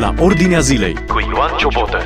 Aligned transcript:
la 0.00 0.14
Ordinea 0.18 0.60
Zilei 0.60 0.94
cu 0.94 1.20
Ioan 1.32 1.50
Ciobotă. 1.58 1.98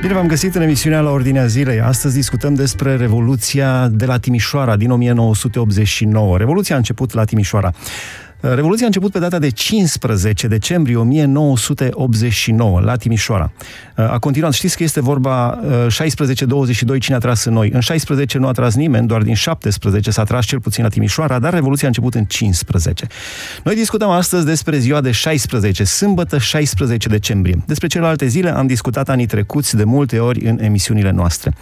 Bine 0.00 0.12
v-am 0.12 0.26
găsit 0.26 0.54
în 0.54 0.62
emisiunea 0.62 1.00
la 1.00 1.10
Ordinea 1.10 1.46
Zilei. 1.46 1.80
Astăzi 1.80 2.14
discutăm 2.14 2.54
despre 2.54 2.96
Revoluția 2.96 3.88
de 3.88 4.04
la 4.04 4.18
Timișoara 4.18 4.76
din 4.76 4.90
1989. 4.90 6.38
Revoluția 6.38 6.74
a 6.74 6.78
început 6.78 7.12
la 7.12 7.24
Timișoara. 7.24 7.72
Revoluția 8.40 8.84
a 8.84 8.86
început 8.86 9.12
pe 9.12 9.18
data 9.18 9.38
de 9.38 9.48
15 9.48 10.46
decembrie 10.46 10.96
1989, 10.96 12.80
la 12.80 12.96
Timișoara. 12.96 13.52
A 13.94 14.18
continuat, 14.18 14.52
știți 14.52 14.76
că 14.76 14.82
este 14.82 15.00
vorba 15.00 15.60
16-22 15.88 16.98
cine 16.98 17.16
a 17.16 17.18
tras 17.18 17.44
în 17.44 17.52
noi. 17.52 17.70
În 17.70 17.80
16 17.80 18.38
nu 18.38 18.46
a 18.46 18.52
tras 18.52 18.74
nimeni, 18.74 19.06
doar 19.06 19.22
din 19.22 19.34
17 19.34 20.10
s-a 20.10 20.24
tras 20.24 20.44
cel 20.44 20.60
puțin 20.60 20.82
la 20.82 20.88
Timișoara, 20.88 21.38
dar 21.38 21.52
Revoluția 21.52 21.84
a 21.84 21.88
început 21.88 22.14
în 22.14 22.24
15. 22.24 23.06
Noi 23.64 23.74
discutăm 23.74 24.10
astăzi 24.10 24.44
despre 24.44 24.78
ziua 24.78 25.00
de 25.00 25.10
16, 25.10 25.84
sâmbătă 25.84 26.38
16 26.38 27.08
decembrie. 27.08 27.62
Despre 27.66 27.86
celelalte 27.86 28.26
zile 28.26 28.56
am 28.56 28.66
discutat 28.66 29.08
anii 29.08 29.26
trecuți 29.26 29.76
de 29.76 29.84
multe 29.84 30.18
ori 30.18 30.44
în 30.44 30.58
emisiunile 30.60 31.10
noastre. 31.10 31.52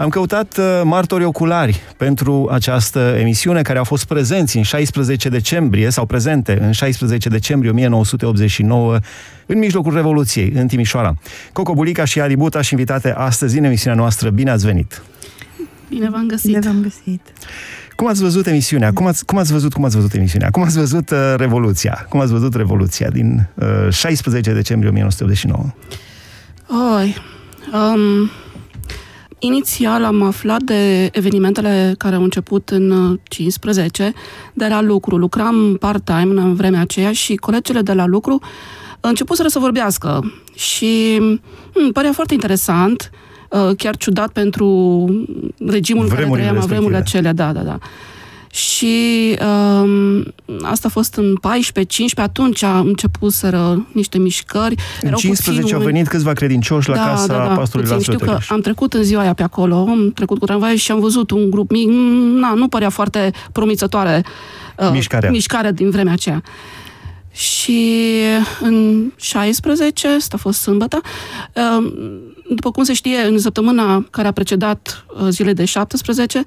Am 0.00 0.08
căutat 0.08 0.58
uh, 0.58 0.80
martori 0.84 1.24
oculari 1.24 1.80
pentru 1.96 2.48
această 2.50 3.16
emisiune 3.18 3.62
care 3.62 3.78
au 3.78 3.84
fost 3.84 4.04
prezenți 4.04 4.56
în 4.56 4.62
16 4.62 5.28
decembrie 5.28 5.90
sau 5.90 6.06
prezente 6.06 6.58
în 6.62 6.72
16 6.72 7.28
decembrie 7.28 7.70
1989 7.70 8.98
în 9.46 9.58
mijlocul 9.58 9.94
Revoluției, 9.94 10.52
în 10.54 10.66
Timișoara. 10.66 11.14
Coco 11.52 11.74
Bulica 11.74 12.04
și 12.04 12.20
Adi 12.20 12.36
Buta 12.36 12.60
și 12.60 12.72
invitate 12.72 13.12
astăzi 13.12 13.58
în 13.58 13.64
emisiunea 13.64 13.98
noastră. 13.98 14.30
Bine 14.30 14.50
ați 14.50 14.66
venit! 14.66 15.02
Bine 15.88 16.10
v-am 16.10 16.26
găsit! 16.26 16.46
Bine 16.46 16.60
v-am 16.60 16.82
găsit! 16.82 17.20
Cum 17.96 18.06
ați 18.06 18.22
văzut 18.22 18.46
emisiunea? 18.46 18.92
Cum 18.92 19.06
ați, 19.06 19.24
cum 19.24 19.38
ați 19.38 19.52
văzut 19.52 19.72
cum 19.72 19.84
ați 19.84 19.96
văzut 19.96 20.12
emisiunea? 20.12 20.50
Cum 20.50 20.62
ați 20.62 20.78
văzut 20.78 21.10
uh, 21.10 21.34
Revoluția? 21.36 22.06
Cum 22.08 22.20
ați 22.20 22.32
văzut 22.32 22.54
Revoluția 22.54 23.08
din 23.08 23.48
uh, 23.54 23.92
16 23.92 24.52
decembrie 24.52 24.90
1989? 24.90 25.64
Oi, 26.98 27.16
um, 27.72 28.30
Inițial 29.42 30.04
am 30.04 30.22
aflat 30.22 30.62
de 30.62 31.08
evenimentele 31.12 31.94
care 31.98 32.14
au 32.14 32.22
început 32.22 32.68
în 32.68 33.18
15 33.22 34.12
de 34.52 34.66
la 34.68 34.80
lucru. 34.80 35.16
Lucram 35.16 35.76
part-time 35.80 36.40
în 36.40 36.54
vremea 36.54 36.80
aceea 36.80 37.12
și 37.12 37.34
colegele 37.34 37.80
de 37.80 37.92
la 37.92 38.06
lucru 38.06 38.40
începuseră 39.00 39.48
să 39.48 39.58
vorbească 39.58 40.32
și 40.54 41.16
îmi 41.72 41.92
părea 41.92 42.12
foarte 42.12 42.34
interesant, 42.34 43.10
uh, 43.50 43.76
chiar 43.76 43.96
ciudat 43.96 44.32
pentru 44.32 44.66
regimul 45.66 46.02
în 46.02 46.08
care 46.08 46.28
trăiam, 46.30 46.58
vremurile 46.66 46.98
acelea, 46.98 47.32
da, 47.32 47.52
da, 47.52 47.60
da. 47.60 47.78
Și 48.50 49.36
um, 49.82 50.34
asta 50.62 50.86
a 50.88 50.90
fost 50.90 51.14
în 51.14 51.34
14-15, 51.34 52.14
atunci 52.14 52.62
a 52.62 52.78
început 52.78 53.32
să 53.32 53.76
niște 53.92 54.18
mișcări. 54.18 54.74
În 55.00 55.06
Erau 55.06 55.18
15 55.18 55.62
puțin, 55.62 55.76
au 55.76 55.82
venit 55.82 56.08
câțiva 56.08 56.32
credincioși 56.32 56.88
la 56.88 56.94
da, 56.94 57.04
casa 57.04 57.26
da, 57.26 57.46
da, 57.46 57.54
pastorului 57.54 57.96
puțin, 57.96 58.12
Știu 58.12 58.26
că 58.26 58.38
am 58.48 58.60
trecut 58.60 58.92
în 58.92 59.02
ziua 59.02 59.20
aia 59.20 59.32
pe 59.32 59.42
acolo, 59.42 59.74
am 59.74 60.12
trecut 60.14 60.38
cu 60.38 60.44
tramvai 60.44 60.76
și 60.76 60.90
am 60.90 61.00
văzut 61.00 61.30
un 61.30 61.50
grup 61.50 61.70
mic, 61.70 61.88
na, 62.40 62.54
nu 62.54 62.68
părea 62.68 62.88
foarte 62.88 63.30
promițătoare 63.52 64.24
uh, 64.76 64.90
mișcarea. 64.92 65.30
mișcarea 65.30 65.72
din 65.72 65.90
vremea 65.90 66.12
aceea. 66.12 66.42
Și 67.32 68.10
în 68.60 69.04
16, 69.16 70.08
asta 70.08 70.34
a 70.36 70.40
fost 70.40 70.60
sâmbătă, 70.60 71.00
uh, 71.54 71.92
după 72.54 72.70
cum 72.70 72.82
se 72.82 72.92
știe, 72.92 73.18
în 73.18 73.38
săptămâna 73.38 74.06
care 74.10 74.28
a 74.28 74.32
precedat 74.32 75.04
uh, 75.20 75.28
zilele 75.28 75.54
de 75.54 75.64
17, 75.64 76.38
Uh, 76.38 76.44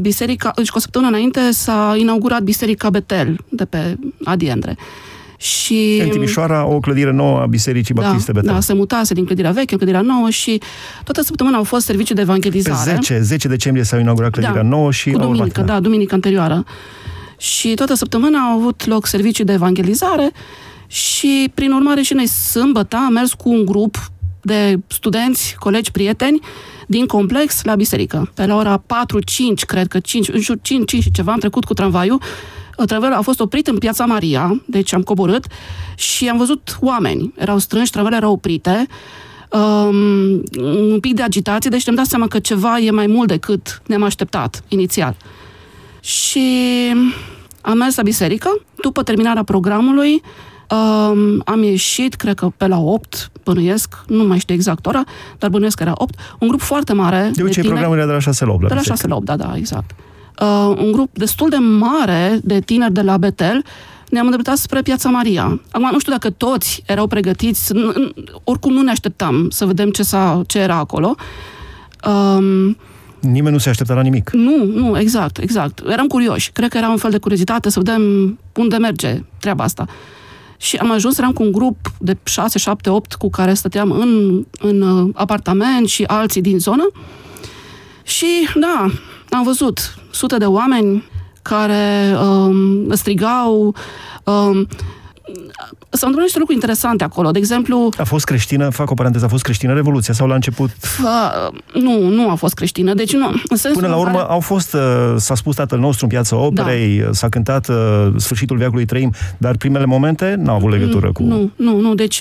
biserica, 0.00 0.52
deci 0.56 0.70
cu 0.70 0.76
o 0.76 0.80
săptămână 0.80 1.10
înainte 1.10 1.50
s-a 1.50 1.94
inaugurat 1.98 2.42
Biserica 2.42 2.90
Betel 2.90 3.38
de 3.48 3.64
pe 3.64 3.98
Adiendre. 4.24 4.76
Și, 5.40 6.00
în 6.02 6.08
Timișoara, 6.08 6.66
o 6.66 6.80
clădire 6.80 7.12
nouă 7.12 7.40
a 7.40 7.46
Bisericii 7.46 7.94
da, 7.94 8.02
Baptiste 8.02 8.32
Betel. 8.32 8.52
Da, 8.52 8.60
se 8.60 8.72
mutase 8.72 9.14
din 9.14 9.24
clădirea 9.24 9.50
veche 9.50 9.72
în 9.72 9.76
clădirea 9.76 10.00
nouă 10.00 10.30
și 10.30 10.60
toată 11.04 11.22
săptămâna 11.22 11.56
au 11.56 11.64
fost 11.64 11.84
servicii 11.84 12.14
de 12.14 12.20
evangelizare. 12.20 12.90
Pe 12.90 12.96
10, 12.96 13.20
10 13.20 13.48
decembrie 13.48 13.84
s-a 13.84 13.98
inaugurat 13.98 14.30
clădirea 14.30 14.62
da, 14.62 14.68
nouă 14.68 14.90
și 14.90 15.10
cu 15.10 15.18
duminică, 15.18 15.60
urmat, 15.60 15.74
da, 15.74 15.80
duminica 15.80 16.14
anterioară. 16.14 16.64
Și 17.38 17.74
toată 17.74 17.94
săptămâna 17.94 18.38
au 18.38 18.58
avut 18.58 18.86
loc 18.86 19.06
servicii 19.06 19.44
de 19.44 19.52
evangelizare 19.52 20.30
și, 20.86 21.50
prin 21.54 21.72
urmare, 21.72 22.02
și 22.02 22.14
noi 22.14 22.26
sâmbătă 22.26 22.96
am 22.96 23.12
mers 23.12 23.32
cu 23.32 23.48
un 23.48 23.64
grup 23.64 24.10
de 24.40 24.78
studenți, 24.86 25.56
colegi, 25.58 25.90
prieteni, 25.90 26.40
din 26.88 27.06
complex 27.06 27.64
la 27.64 27.74
biserică. 27.74 28.30
Pe 28.34 28.46
la 28.46 28.56
ora 28.56 28.82
4-5, 28.82 28.84
cred 29.66 29.88
că 29.88 29.98
5, 29.98 30.28
în 30.28 30.40
jur 30.40 30.58
5, 30.62 30.88
5 30.88 31.02
și 31.02 31.10
ceva, 31.10 31.32
am 31.32 31.38
trecut 31.38 31.64
cu 31.64 31.74
tramvaiul. 31.74 32.20
Tramvaiul 32.86 33.14
a 33.14 33.20
fost 33.20 33.40
oprit 33.40 33.66
în 33.66 33.78
Piața 33.78 34.04
Maria, 34.04 34.62
deci 34.66 34.92
am 34.92 35.02
coborât 35.02 35.44
și 35.94 36.28
am 36.28 36.36
văzut 36.36 36.78
oameni. 36.80 37.32
Erau 37.36 37.58
strânși, 37.58 37.90
tramvaiul 37.90 38.18
erau 38.18 38.32
oprite. 38.32 38.86
Um, 39.50 40.42
un 40.90 40.98
pic 41.00 41.14
de 41.14 41.22
agitație, 41.22 41.70
deci 41.70 41.84
ne-am 41.84 41.96
dat 41.96 42.06
seama 42.06 42.26
că 42.26 42.38
ceva 42.38 42.78
e 42.78 42.90
mai 42.90 43.06
mult 43.06 43.28
decât 43.28 43.82
ne-am 43.86 44.02
așteptat 44.02 44.62
inițial. 44.68 45.16
Și 46.00 46.48
am 47.60 47.76
mers 47.76 47.96
la 47.96 48.02
biserică. 48.02 48.60
După 48.82 49.02
terminarea 49.02 49.42
programului, 49.42 50.22
Um, 50.70 51.42
am 51.44 51.62
ieșit, 51.62 52.14
cred 52.14 52.34
că 52.34 52.50
pe 52.56 52.66
la 52.66 52.78
8, 52.78 53.30
bănuiesc, 53.44 53.94
nu 54.06 54.24
mai 54.24 54.38
știu 54.38 54.54
exact 54.54 54.86
ora, 54.86 55.04
dar 55.38 55.50
bănuiesc 55.50 55.76
că 55.76 55.82
era 55.82 55.92
8, 55.94 56.18
un 56.38 56.48
grup 56.48 56.60
foarte 56.60 56.92
mare 56.92 57.30
de 57.34 57.42
obicei, 57.42 57.62
programul 57.62 57.96
era 57.96 58.06
de 58.06 58.12
la 58.12 58.18
6 58.18 58.44
la 58.44 58.52
8. 58.52 58.68
de 58.68 58.74
la 58.74 58.80
6 58.80 59.06
la 59.06 59.14
8, 59.14 59.24
da, 59.24 59.36
da, 59.36 59.52
exact. 59.56 59.90
Uh, 60.40 60.76
un 60.78 60.92
grup 60.92 61.18
destul 61.18 61.48
de 61.48 61.56
mare 61.56 62.40
de 62.42 62.60
tineri 62.60 62.92
de 62.92 63.02
la 63.02 63.16
Betel, 63.16 63.64
ne-am 64.08 64.24
îndreptat 64.24 64.56
spre 64.56 64.82
Piața 64.82 65.08
Maria. 65.08 65.60
Acum, 65.70 65.88
nu 65.92 65.98
știu 65.98 66.12
dacă 66.12 66.30
toți 66.30 66.82
erau 66.86 67.06
pregătiți, 67.06 67.72
oricum 68.44 68.72
nu 68.72 68.82
ne 68.82 68.90
așteptam 68.90 69.50
să 69.50 69.64
vedem 69.66 69.90
ce, 69.90 70.02
s-a, 70.02 70.42
ce 70.46 70.58
era 70.58 70.76
acolo. 70.76 71.14
Um, 72.06 72.76
Nimeni 73.20 73.52
nu 73.52 73.58
se 73.58 73.68
aștepta 73.68 73.94
la 73.94 74.00
nimic. 74.00 74.30
Nu, 74.30 74.64
nu, 74.64 74.98
exact, 74.98 75.38
exact. 75.38 75.82
Eram 75.88 76.06
curioși. 76.06 76.52
Cred 76.52 76.70
că 76.70 76.76
era 76.76 76.88
un 76.88 76.96
fel 76.96 77.10
de 77.10 77.18
curiozitate 77.18 77.70
să 77.70 77.80
vedem 77.80 78.02
unde 78.54 78.76
merge 78.76 79.22
treaba 79.38 79.64
asta. 79.64 79.84
Uh, 79.88 80.16
și 80.58 80.76
am 80.76 80.90
ajuns, 80.90 81.18
eram 81.18 81.32
cu 81.32 81.42
un 81.42 81.52
grup 81.52 81.76
de 81.98 82.16
6, 82.22 82.58
7, 82.58 82.90
8 82.90 83.14
cu 83.14 83.30
care 83.30 83.54
stăteam 83.54 83.90
în, 83.90 84.44
în 84.58 84.80
uh, 84.80 85.10
apartament 85.14 85.88
și 85.88 86.04
alții 86.04 86.40
din 86.40 86.58
zonă. 86.58 86.90
Și, 88.02 88.26
da, 88.54 88.86
am 89.30 89.42
văzut 89.42 89.98
sute 90.10 90.36
de 90.36 90.44
oameni 90.44 91.04
care 91.42 92.16
um, 92.22 92.94
strigau, 92.94 93.74
um, 94.24 94.66
S-au 95.90 96.08
întâmplat 96.08 96.22
niște 96.22 96.38
lucruri 96.38 96.54
interesante 96.54 97.04
acolo. 97.04 97.30
De 97.30 97.38
exemplu... 97.38 97.88
A 97.96 98.04
fost 98.04 98.24
creștină, 98.24 98.68
fac 98.68 98.90
o 98.90 98.94
paranteză, 98.94 99.24
a 99.24 99.28
fost 99.28 99.42
creștină 99.42 99.74
Revoluția 99.74 100.14
sau 100.14 100.26
la 100.26 100.34
început? 100.34 100.70
Uh, 101.02 101.58
nu, 101.82 102.08
nu 102.08 102.30
a 102.30 102.34
fost 102.34 102.54
creștină. 102.54 102.94
Deci 102.94 103.12
nu, 103.12 103.26
în 103.48 103.56
sensul 103.56 103.80
Până 103.80 103.94
la 103.94 104.00
urmă 104.00 104.18
care... 104.18 104.30
au 104.30 104.40
fost, 104.40 104.74
uh, 104.74 104.80
s-a 105.16 105.34
spus 105.34 105.54
Tatăl 105.54 105.78
nostru 105.78 106.04
în 106.04 106.10
piața 106.10 106.36
operei, 106.36 107.00
da. 107.00 107.12
s-a 107.12 107.28
cântat 107.28 107.68
uh, 107.68 107.76
Sfârșitul 108.16 108.56
veacului 108.56 108.84
trăim, 108.84 109.12
dar 109.38 109.56
primele 109.56 109.84
momente 109.84 110.34
n-au 110.38 110.54
avut 110.54 110.70
legătură 110.70 111.12
cu... 111.12 111.22
Nu, 111.22 111.50
nu, 111.56 111.80
nu. 111.80 111.94
Deci, 111.94 112.20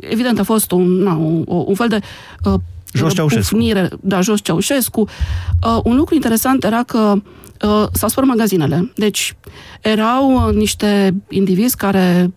evident, 0.00 0.38
a 0.38 0.42
fost 0.42 0.70
un, 0.70 1.02
na, 1.02 1.12
un, 1.14 1.44
un 1.46 1.74
fel 1.74 1.88
de... 1.88 1.98
Uh, 2.44 2.54
Jos 2.92 3.14
Ceaușescu. 3.14 3.54
Pufnire, 3.54 3.88
da, 4.00 4.20
Jos 4.20 4.40
Ceaușescu. 4.42 5.00
Uh, 5.00 5.80
un 5.84 5.96
lucru 5.96 6.14
interesant 6.14 6.64
era 6.64 6.82
că 6.82 7.14
uh, 7.62 7.86
s-au 7.92 8.08
spărat 8.08 8.28
magazinele. 8.28 8.92
Deci, 8.94 9.36
erau 9.80 10.48
uh, 10.48 10.54
niște 10.54 11.14
indivizi 11.28 11.76
care 11.76 12.32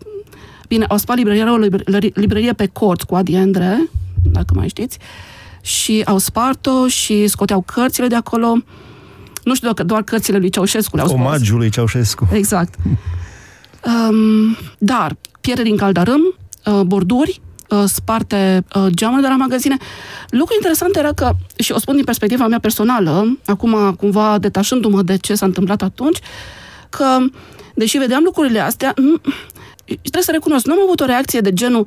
Bine, 0.68 0.84
au 0.88 0.96
spart 0.96 1.18
librăria, 1.18 1.52
o 1.52 1.56
librărie 2.14 2.52
pe 2.52 2.66
cort 2.66 3.02
cu 3.02 3.14
Adi 3.14 3.34
Endre, 3.34 3.88
dacă 4.22 4.54
mai 4.54 4.68
știți, 4.68 4.98
și 5.60 6.02
au 6.04 6.18
spart-o 6.18 6.88
și 6.88 7.26
scoteau 7.26 7.60
cărțile 7.60 8.06
de 8.06 8.14
acolo. 8.14 8.56
Nu 9.44 9.54
știu 9.54 9.68
dacă 9.68 9.82
doar 9.82 10.02
cărțile 10.02 10.38
lui 10.38 10.50
Ceaușescu 10.50 10.96
le-au 10.96 11.08
scos. 11.08 11.20
Omagiul 11.20 11.58
lui 11.58 11.70
Ceaușescu. 11.70 12.28
Exact. 12.32 12.74
Um, 12.84 14.56
dar, 14.78 15.16
pierde 15.40 15.62
din 15.62 15.76
caldarâm, 15.76 16.20
uh, 16.64 16.80
borduri, 16.80 17.40
uh, 17.40 17.53
sparte 17.86 18.64
uh, 18.74 18.86
geamurile 18.88 19.26
de 19.26 19.32
la 19.32 19.36
magazine. 19.36 19.76
Lucrul 20.28 20.56
interesant 20.56 20.96
era 20.96 21.12
că, 21.12 21.30
și 21.58 21.72
o 21.72 21.78
spun 21.78 21.94
din 21.94 22.04
perspectiva 22.04 22.46
mea 22.46 22.58
personală, 22.60 23.38
acum 23.46 23.94
cumva 23.98 24.38
detașându-mă 24.38 25.02
de 25.02 25.16
ce 25.16 25.34
s-a 25.34 25.46
întâmplat 25.46 25.82
atunci, 25.82 26.18
că, 26.88 27.18
deși 27.74 27.98
vedeam 27.98 28.22
lucrurile 28.24 28.60
astea, 28.60 28.94
trebuie 29.84 30.22
să 30.22 30.30
recunosc, 30.30 30.66
nu 30.66 30.72
am 30.72 30.82
avut 30.82 31.00
o 31.00 31.04
reacție 31.04 31.40
de 31.40 31.52
genul 31.52 31.86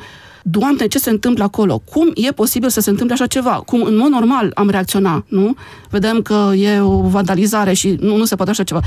Doamne, 0.49 0.87
ce 0.87 0.97
se 0.97 1.09
întâmplă 1.09 1.43
acolo? 1.43 1.81
Cum 1.91 2.11
e 2.15 2.31
posibil 2.31 2.69
să 2.69 2.79
se 2.79 2.89
întâmple 2.89 3.13
așa 3.13 3.27
ceva? 3.27 3.51
Cum 3.65 3.81
în 3.81 3.97
mod 3.97 4.09
normal 4.09 4.51
am 4.53 4.69
reacționat, 4.69 5.25
nu? 5.27 5.55
Vedem 5.89 6.21
că 6.21 6.51
e 6.55 6.79
o 6.79 7.01
vandalizare 7.01 7.73
și 7.73 7.97
nu, 7.99 8.15
nu 8.15 8.25
se 8.25 8.35
poate 8.35 8.51
așa 8.51 8.63
ceva. 8.63 8.79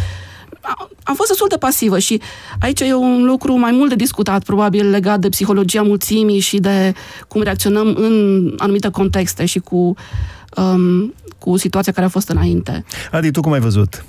Am 1.03 1.15
fost 1.15 1.29
destul 1.29 1.49
de 1.49 1.57
pasivă 1.57 1.99
și 1.99 2.21
aici 2.61 2.81
e 2.81 2.95
un 2.95 3.25
lucru 3.25 3.59
mai 3.59 3.71
mult 3.73 3.89
de 3.89 3.95
discutat, 3.95 4.45
probabil 4.45 4.91
legat 4.91 5.21
de 5.21 5.29
psihologia 5.29 5.83
mulțimii 5.83 6.41
și 6.41 6.59
de 6.59 6.95
cum 7.29 7.43
reacționăm 7.43 7.95
în 7.97 8.55
anumite 8.59 8.89
contexte 8.91 9.45
și 9.45 9.59
cu, 9.59 9.95
um, 10.57 11.15
cu 11.39 11.57
situația 11.57 11.93
care 11.93 12.07
a 12.07 12.09
fost 12.09 12.29
înainte. 12.29 12.85
Adi, 13.11 13.31
tu 13.31 13.41
cum 13.41 13.53
ai 13.53 13.61
văzut? 13.61 14.05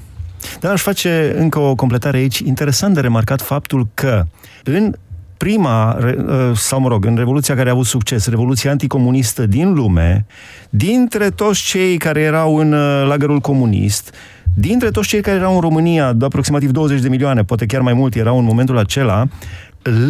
Dar 0.60 0.72
aș 0.72 0.82
face 0.82 1.34
încă 1.38 1.60
o 1.60 1.76
completare 1.76 2.18
aici. 2.18 2.40
Interesant 2.40 2.94
de 2.94 3.00
remarcat 3.00 3.42
faptul 3.42 3.88
că 3.94 4.24
în 4.64 4.94
prima, 5.42 5.98
uh, 5.98 6.58
sau 6.58 6.80
mă 6.80 6.88
rog, 6.88 7.06
în 7.06 7.16
revoluția 7.16 7.56
care 7.56 7.70
a 7.70 7.72
avut 7.72 7.86
succes, 7.86 8.28
revoluția 8.28 8.72
anticomunistă 8.72 9.46
din 9.46 9.74
lume, 9.74 10.26
dintre 10.70 11.30
toți 11.30 11.64
cei 11.64 11.98
care 11.98 12.22
erau 12.22 12.58
în 12.58 12.74
uh, 12.74 13.06
lagărul 13.08 13.40
comunist, 13.40 14.14
dintre 14.54 14.90
toți 14.90 15.08
cei 15.08 15.22
care 15.22 15.38
erau 15.38 15.54
în 15.54 15.60
România, 15.60 16.14
de 16.14 16.26
aproximativ 16.26 16.72
20 16.72 17.02
de 17.02 17.10
milioane, 17.10 17.44
poate 17.44 17.66
chiar 17.66 17.82
mai 17.82 17.94
mult 17.94 18.16
erau 18.16 18.38
în 18.38 18.44
momentul 18.44 18.78
acela, 18.78 19.28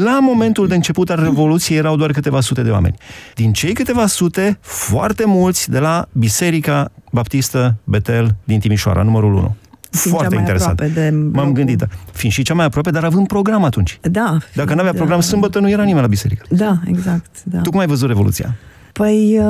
la 0.04 0.20
momentul 0.22 0.68
de 0.68 0.76
început 0.76 1.10
al 1.10 1.20
Revoluției 1.24 1.78
erau 1.78 1.96
doar 1.96 2.12
câteva 2.12 2.42
sute 2.42 2.62
de 2.62 2.70
oameni. 2.70 2.96
Din 3.36 3.54
cei 3.54 3.74
câteva 3.74 4.08
sute, 4.08 4.58
foarte 4.62 5.24
mulți 5.26 5.70
de 5.70 5.80
la 5.80 6.08
Biserica 6.12 6.92
Baptistă 7.12 7.76
Betel 7.84 8.36
din 8.44 8.60
Timișoara, 8.60 9.04
numărul 9.04 9.34
1. 9.34 9.56
Fiind 9.92 10.18
Foarte 10.18 10.36
interesant. 10.36 10.82
De 10.94 11.10
M-am 11.10 11.32
locul... 11.34 11.52
gândit. 11.52 11.88
Fiind 12.12 12.34
și 12.34 12.44
cea 12.44 12.54
mai 12.54 12.66
aproape, 12.66 12.90
dar 12.90 13.04
având 13.04 13.28
program 13.28 13.64
atunci. 13.64 14.00
Da. 14.02 14.38
Dacă 14.56 14.74
nu 14.74 14.80
avea 14.80 14.94
program 14.94 15.20
sâmbătă, 15.20 15.60
nu 15.60 15.70
era 15.70 15.84
nimeni 15.84 16.02
la 16.02 16.08
biserică. 16.08 16.46
Da, 16.50 16.80
exact. 16.86 17.44
Da. 17.44 17.60
Tu 17.60 17.70
cum 17.70 17.80
ai 17.80 17.88
văzut 17.88 18.08
Revoluția? 18.08 18.56
Păi 18.92 19.42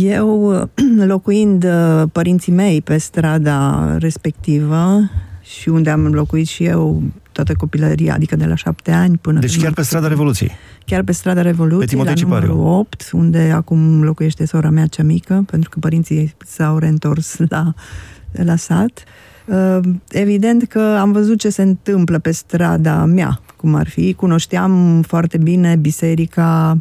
eu, 0.00 0.70
locuind 1.12 1.66
părinții 2.12 2.52
mei 2.52 2.80
pe 2.82 2.96
strada 2.96 3.96
respectivă 3.98 5.10
și 5.42 5.68
unde 5.68 5.90
am 5.90 6.06
locuit 6.06 6.46
și 6.46 6.64
eu 6.64 7.02
toată 7.32 7.54
copilăria, 7.54 8.14
adică 8.14 8.36
de 8.36 8.44
la 8.44 8.54
șapte 8.54 8.90
ani 8.90 9.16
până... 9.16 9.40
Deci 9.40 9.60
chiar 9.60 9.72
pe 9.72 9.82
strada 9.82 10.08
Revoluției. 10.08 10.50
Chiar 10.86 11.02
pe 11.02 11.12
strada 11.12 11.42
Revoluției, 11.42 12.04
la 12.04 12.12
numărul 12.20 12.60
8, 12.60 13.10
unde 13.12 13.52
acum 13.54 14.02
locuiește 14.02 14.46
sora 14.46 14.70
mea 14.70 14.86
cea 14.86 15.02
mică, 15.02 15.44
pentru 15.50 15.70
că 15.70 15.78
părinții 15.78 16.34
s-au 16.46 16.78
reîntors 16.78 17.36
la, 17.48 17.74
la 18.32 18.56
sat. 18.56 19.04
Evident 20.08 20.64
că 20.64 20.96
am 21.00 21.12
văzut 21.12 21.38
ce 21.38 21.48
se 21.48 21.62
întâmplă 21.62 22.18
pe 22.18 22.30
strada 22.30 23.04
mea, 23.04 23.40
cum 23.56 23.74
ar 23.74 23.88
fi. 23.88 24.12
Cunoșteam 24.12 25.02
foarte 25.02 25.38
bine 25.38 25.76
biserica 25.76 26.78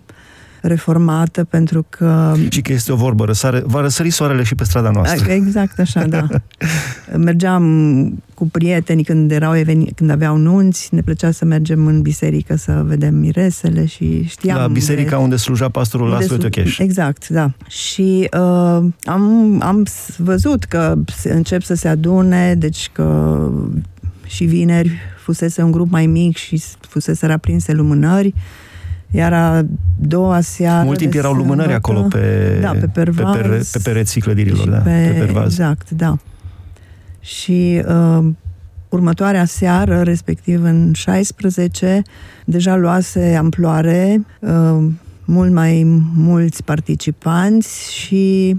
reformată 0.62 1.44
pentru 1.44 1.86
că... 1.90 2.34
Și 2.50 2.62
că 2.62 2.74
este 2.74 2.92
o 2.92 2.96
vorbă, 2.96 3.26
răsare, 3.26 3.64
va 3.66 3.82
răsări 3.82 4.10
soarele 4.10 4.44
și 4.44 4.56
pe 4.56 4.64
strada 4.64 4.90
noastră. 4.90 5.32
Exact 5.32 5.80
așa, 5.80 6.06
da. 6.06 6.28
Mergeam 7.18 8.24
cu 8.34 8.48
prieteni 8.48 9.04
când, 9.04 9.32
erau 9.32 9.58
eveni, 9.58 9.92
când 9.96 10.10
aveau 10.10 10.38
nunți, 10.38 10.90
ne 10.92 11.02
plăcea 11.02 11.32
să 11.32 11.46
mergem 11.46 11.86
în 11.86 12.02
biserică 12.02 12.56
să 12.56 12.84
vedem 12.86 13.16
miresele 13.16 13.86
și 13.86 14.24
știam... 14.28 14.58
La 14.58 14.68
biserica 14.68 15.16
de, 15.16 15.24
unde 15.24 15.36
sluja 15.36 15.70
pastorul 15.70 16.10
Laslo 16.10 16.38
Teocheș. 16.38 16.78
Exact, 16.78 17.28
da. 17.28 17.52
Și 17.68 18.30
uh, 18.34 18.84
am, 19.04 19.62
am 19.62 19.86
văzut 20.18 20.64
că 20.64 20.96
încep 21.24 21.62
să 21.62 21.74
se 21.74 21.88
adune, 21.88 22.56
deci 22.56 22.90
că 22.92 23.50
și 24.26 24.44
vineri 24.44 24.92
fusese 25.24 25.62
un 25.62 25.72
grup 25.72 25.92
mai 25.92 26.06
mic 26.06 26.38
și 26.38 26.64
fusese 26.80 27.26
aprinse 27.26 27.74
lumânări 27.74 28.34
iar 29.12 29.34
a 29.34 29.66
doua 30.00 30.42
seară... 30.42 30.86
Mult 30.86 30.98
timp 30.98 31.14
erau 31.14 31.34
lumânări 31.34 31.74
acolo 31.74 32.02
pe, 32.02 32.58
da, 32.62 32.72
pe, 32.72 32.88
pervaz, 32.94 33.36
pe, 33.36 33.42
pere, 33.42 33.62
pe 33.72 33.80
pereții 33.84 34.22
clădirilor, 34.22 34.70
da, 34.70 34.78
pe, 34.78 35.12
pe 35.14 35.20
pervaz. 35.20 35.46
Exact, 35.46 35.90
da. 35.90 36.18
Și 37.20 37.84
uh, 37.88 38.26
următoarea 38.90 39.46
seară, 39.46 40.02
respectiv 40.02 40.64
în 40.64 40.94
16, 40.94 42.02
deja 42.46 42.76
luase 42.76 43.36
amploare, 43.36 44.26
uh, 44.40 44.88
mult 45.26 45.52
mai 45.52 45.84
mulți 46.16 46.64
participanți 46.64 47.94
și 47.94 48.58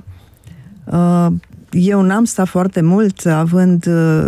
uh, 0.85 1.27
eu 1.71 2.03
n-am 2.03 2.25
stat 2.25 2.49
foarte 2.49 2.81
mult, 2.81 3.27
având 3.27 3.87
uh, 3.87 4.27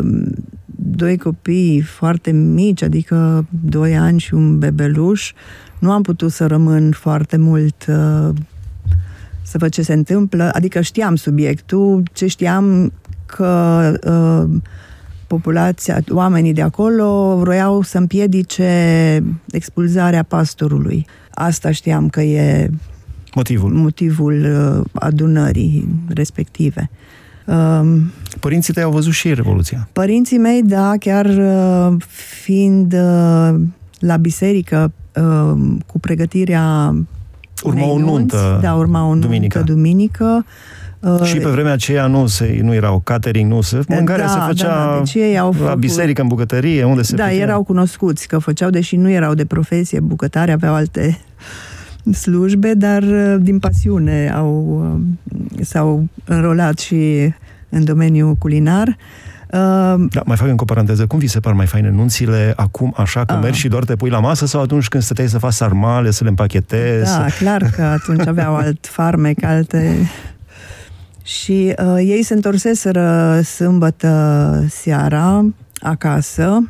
doi 0.96 1.18
copii 1.18 1.80
foarte 1.80 2.30
mici, 2.30 2.82
adică 2.82 3.46
doi 3.62 3.96
ani 3.96 4.20
și 4.20 4.34
un 4.34 4.58
bebeluș, 4.58 5.32
nu 5.84 5.90
am 5.90 6.02
putut 6.02 6.32
să 6.32 6.46
rămân 6.46 6.92
foarte 6.92 7.36
mult 7.36 7.86
uh, 7.88 8.28
să 9.42 9.58
văd 9.58 9.70
ce 9.70 9.82
se 9.82 9.92
întâmplă, 9.92 10.50
adică 10.52 10.80
știam 10.80 11.16
subiectul, 11.16 12.02
ce 12.12 12.26
știam 12.26 12.92
că 13.26 13.92
uh, 14.04 14.60
populația, 15.26 16.00
oamenii 16.08 16.52
de 16.52 16.62
acolo 16.62 17.36
vroiau 17.38 17.82
să 17.82 17.98
împiedice 17.98 19.22
expulzarea 19.50 20.22
pastorului. 20.22 21.06
Asta 21.30 21.70
știam 21.70 22.08
că 22.08 22.20
e 22.20 22.70
motivul, 23.34 23.72
motivul 23.72 24.44
uh, 24.44 24.84
adunării 24.92 25.88
respective. 26.08 26.90
Um, 27.46 28.10
Părinții 28.40 28.72
tăi 28.72 28.82
au 28.82 28.90
văzut 28.90 29.12
și 29.12 29.28
ei 29.28 29.34
Revoluția. 29.34 29.88
Părinții 29.92 30.38
mei, 30.38 30.62
da, 30.62 30.92
chiar 30.98 31.26
uh, 31.26 31.96
fiind 32.42 32.92
uh, 32.92 33.54
la 33.98 34.16
biserică 34.16 34.92
uh, 35.16 35.76
cu 35.86 35.98
pregătirea 36.00 36.94
Urma 37.62 37.86
o 37.86 37.98
nuntă 37.98 38.58
Da, 38.62 38.74
urma 38.74 39.08
o 39.08 39.14
duminică. 39.14 39.58
nuntă 39.58 39.72
duminică. 39.72 40.44
Uh, 41.00 41.22
și 41.22 41.36
pe 41.36 41.48
vremea 41.48 41.72
aceea 41.72 42.06
nu, 42.06 42.26
se, 42.26 42.58
nu 42.62 42.74
era 42.74 42.92
o 42.92 42.98
catering, 42.98 43.50
nu 43.50 43.60
se, 43.60 43.80
mâncarea 43.88 44.26
da, 44.26 44.30
se 44.32 44.38
făcea 44.46 44.68
da, 44.68 44.92
da. 44.92 44.98
Deci 44.98 45.14
ei 45.14 45.38
au 45.38 45.50
la 45.50 45.56
făcut... 45.56 45.78
biserică, 45.80 46.22
în 46.22 46.28
bucătărie, 46.28 46.84
unde 46.84 47.02
se 47.02 47.16
Da, 47.16 47.24
făcea. 47.24 47.36
erau 47.36 47.62
cunoscuți 47.62 48.28
că 48.28 48.38
făceau, 48.38 48.70
deși 48.70 48.96
nu 48.96 49.10
erau 49.10 49.34
de 49.34 49.44
profesie 49.44 50.00
bucătari, 50.00 50.52
aveau 50.52 50.74
alte 50.74 51.18
slujbe, 52.22 52.74
dar 52.74 53.02
uh, 53.02 53.36
din 53.40 53.58
pasiune 53.58 54.32
au, 54.36 54.80
uh, 55.58 55.64
s-au 55.64 56.04
înrolat 56.24 56.78
și 56.78 57.32
în 57.68 57.84
domeniul 57.84 58.34
culinar. 58.34 58.88
Uh, 58.88 58.94
da, 60.10 60.22
mai 60.24 60.36
fac 60.36 60.48
încă 60.48 60.62
o 60.62 60.64
paranteză. 60.64 61.06
Cum 61.06 61.18
vi 61.18 61.26
se 61.26 61.40
par 61.40 61.52
mai 61.52 61.66
faine 61.66 61.90
nunțile 61.90 62.52
acum, 62.56 62.94
așa, 62.96 63.24
că 63.24 63.34
uh, 63.34 63.40
mergi 63.42 63.58
și 63.58 63.68
doar 63.68 63.84
te 63.84 63.96
pui 63.96 64.10
la 64.10 64.20
masă 64.20 64.46
sau 64.46 64.60
atunci 64.60 64.88
când 64.88 65.02
stăteai 65.02 65.28
să 65.28 65.38
faci 65.38 65.52
sarmale, 65.52 66.10
să 66.10 66.22
le 66.22 66.28
împachetezi? 66.28 67.16
Da, 67.18 67.26
clar 67.38 67.70
că 67.76 67.82
atunci 67.98 68.26
aveau 68.26 68.56
alt 68.56 68.86
farmec, 68.86 69.44
alte... 69.44 70.10
Și 71.22 71.74
uh, 71.78 71.96
ei 71.98 72.22
se 72.22 72.34
întorseseră 72.34 73.40
sâmbătă 73.44 74.64
seara 74.68 75.44
acasă 75.80 76.68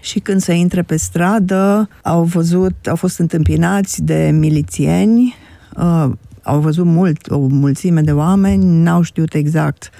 și 0.00 0.18
când 0.18 0.40
se 0.40 0.54
intre 0.54 0.82
pe 0.82 0.96
stradă 0.96 1.88
au 2.02 2.22
văzut, 2.22 2.86
au 2.86 2.96
fost 2.96 3.18
întâmpinați 3.18 4.02
de 4.02 4.30
milițieni, 4.32 5.34
uh, 5.76 6.10
au 6.42 6.58
văzut 6.58 6.84
mult, 6.84 7.30
o 7.30 7.38
mulțime 7.38 8.00
de 8.00 8.12
oameni, 8.12 8.82
n-au 8.82 9.02
știut 9.02 9.34
exact 9.34 9.90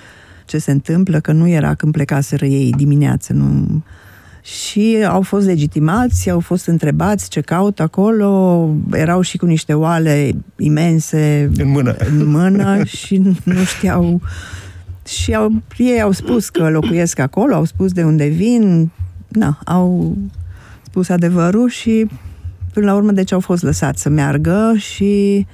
ce 0.45 0.59
se 0.59 0.71
întâmplă, 0.71 1.21
că 1.21 1.33
nu 1.33 1.49
era 1.49 1.75
când 1.75 1.93
plecaseră 1.93 2.45
ei 2.45 2.73
dimineață, 2.77 3.33
nu... 3.33 3.83
Și 4.43 5.05
au 5.09 5.23
fost 5.23 5.47
legitimați, 5.47 6.31
au 6.31 6.41
fost 6.41 6.67
întrebați 6.67 7.29
ce 7.29 7.41
caut 7.41 7.81
acolo, 7.81 8.71
erau 8.93 9.21
și 9.21 9.37
cu 9.37 9.47
niște 9.47 9.75
oale 9.75 10.31
imense 10.57 11.51
în 11.57 11.69
mână, 11.69 11.97
în 11.99 12.27
mână 12.27 12.85
și 12.97 13.23
nu 13.45 13.65
știau... 13.65 14.21
Și 15.07 15.35
au, 15.35 15.53
ei 15.77 16.01
au 16.01 16.11
spus 16.11 16.49
că 16.49 16.69
locuiesc 16.69 17.19
acolo, 17.19 17.55
au 17.55 17.65
spus 17.65 17.93
de 17.93 18.05
unde 18.05 18.27
vin, 18.27 18.91
na, 19.29 19.59
au 19.65 20.17
spus 20.83 21.09
adevărul 21.09 21.69
și 21.69 22.07
până 22.73 22.87
la 22.87 22.95
urmă 22.95 23.13
deci 23.13 23.33
au 23.33 23.41
fost 23.41 23.63
lăsați 23.63 24.03
să 24.03 24.09
meargă 24.09 24.73
și 24.77 25.47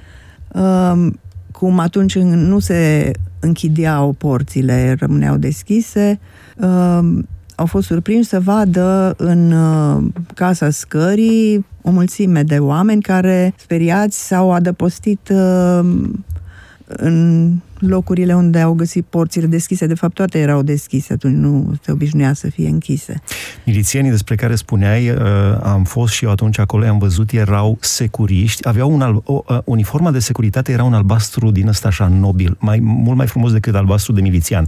um, 0.53 1.19
cum 1.51 1.79
atunci 1.79 2.17
nu 2.17 2.59
se 2.59 3.11
închideau 3.41 4.11
porțile, 4.11 4.95
rămâneau 4.99 5.37
deschise, 5.37 6.19
um, 6.57 7.27
au 7.55 7.65
fost 7.65 7.87
surprinși 7.87 8.29
să 8.29 8.39
vadă 8.39 9.13
în 9.17 9.51
uh, 9.51 10.03
casa 10.33 10.69
scării 10.69 11.65
o 11.81 11.91
mulțime 11.91 12.43
de 12.43 12.59
oameni 12.59 13.01
care, 13.01 13.53
speriați, 13.57 14.27
s-au 14.27 14.51
adăpostit 14.51 15.29
uh, 15.29 16.09
în 16.97 17.51
locurile 17.79 18.35
unde 18.35 18.59
au 18.59 18.73
găsit 18.73 19.05
porțile 19.05 19.45
deschise. 19.45 19.85
De 19.85 19.93
fapt, 19.93 20.13
toate 20.13 20.39
erau 20.39 20.61
deschise, 20.61 21.13
atunci 21.13 21.35
nu 21.35 21.73
se 21.83 21.91
obișnuia 21.91 22.33
să 22.33 22.49
fie 22.49 22.67
închise. 22.67 23.21
Milițienii 23.65 24.11
despre 24.11 24.35
care 24.35 24.55
spuneai, 24.55 25.09
uh, 25.09 25.17
am 25.61 25.83
fost 25.83 26.13
și 26.13 26.25
eu 26.25 26.31
atunci 26.31 26.59
acolo, 26.59 26.85
am 26.85 26.97
văzut, 26.97 27.31
erau 27.31 27.77
securiști, 27.79 28.67
aveau 28.67 28.93
un 28.93 29.01
al, 29.01 29.21
o, 29.25 29.41
uh, 29.47 29.57
uniforma 29.65 30.11
de 30.11 30.19
securitate 30.19 30.71
era 30.71 30.83
un 30.83 30.93
albastru 30.93 31.51
din 31.51 31.67
ăsta 31.67 31.87
așa 31.87 32.07
nobil, 32.07 32.57
mai, 32.59 32.79
mult 32.79 33.17
mai 33.17 33.27
frumos 33.27 33.51
decât 33.51 33.75
albastru 33.75 34.13
de 34.13 34.21
milițian 34.21 34.67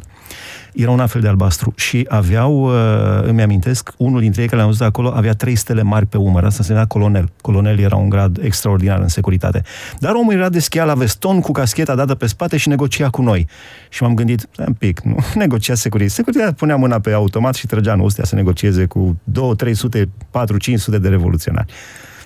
era 0.74 0.92
un 0.92 1.08
fel 1.08 1.22
de 1.22 1.27
albastru 1.27 1.74
și 1.75 2.06
aveau, 2.10 2.63
uh, 2.63 3.27
îmi 3.27 3.42
amintesc, 3.42 3.94
unul 3.98 4.20
dintre 4.20 4.42
ei 4.42 4.48
care 4.48 4.58
le-am 4.58 4.70
văzut 4.70 4.86
acolo 4.86 5.12
avea 5.15 5.34
trei 5.34 5.56
stele 5.56 5.82
mari 5.82 6.06
pe 6.06 6.18
umăr, 6.18 6.44
asta 6.44 6.63
se 6.63 6.72
numea 6.72 6.86
colonel. 6.86 7.32
Colonel 7.42 7.80
era 7.80 7.96
un 7.96 8.10
grad 8.10 8.39
extraordinar 8.44 9.00
în 9.00 9.08
securitate. 9.08 9.62
Dar 10.00 10.13
omul 10.13 10.34
era 10.34 10.50
de 10.50 10.60
schia 10.60 10.84
la 10.86 10.94
veston 10.94 11.39
cu 11.39 11.51
cascheta 11.51 11.96
dată 11.96 12.15
pe 12.15 12.27
spate 12.27 12.58
și 12.58 12.68
negocia 12.68 13.10
cu 13.10 13.22
noi. 13.22 13.48
Și 13.89 14.03
m-am 14.03 14.13
gândit, 14.13 14.48
un 14.68 14.74
pic, 14.74 15.00
nu, 15.00 15.18
negocia 15.36 15.74
securitate. 15.74 16.15
Securitatea 16.15 16.53
punea 16.53 16.75
mâna 16.75 17.00
pe 17.00 17.12
automat 17.12 17.56
și 17.56 17.68
trăgea 17.68 17.94
în 17.94 18.00
ustea 18.00 18.24
să 18.24 18.36
negocieze 18.36 18.86
cu 18.86 19.18
2, 19.24 19.56
300, 19.56 20.10
4, 20.32 20.58
500 20.58 20.98
de 20.98 21.08
revoluționari. 21.08 21.74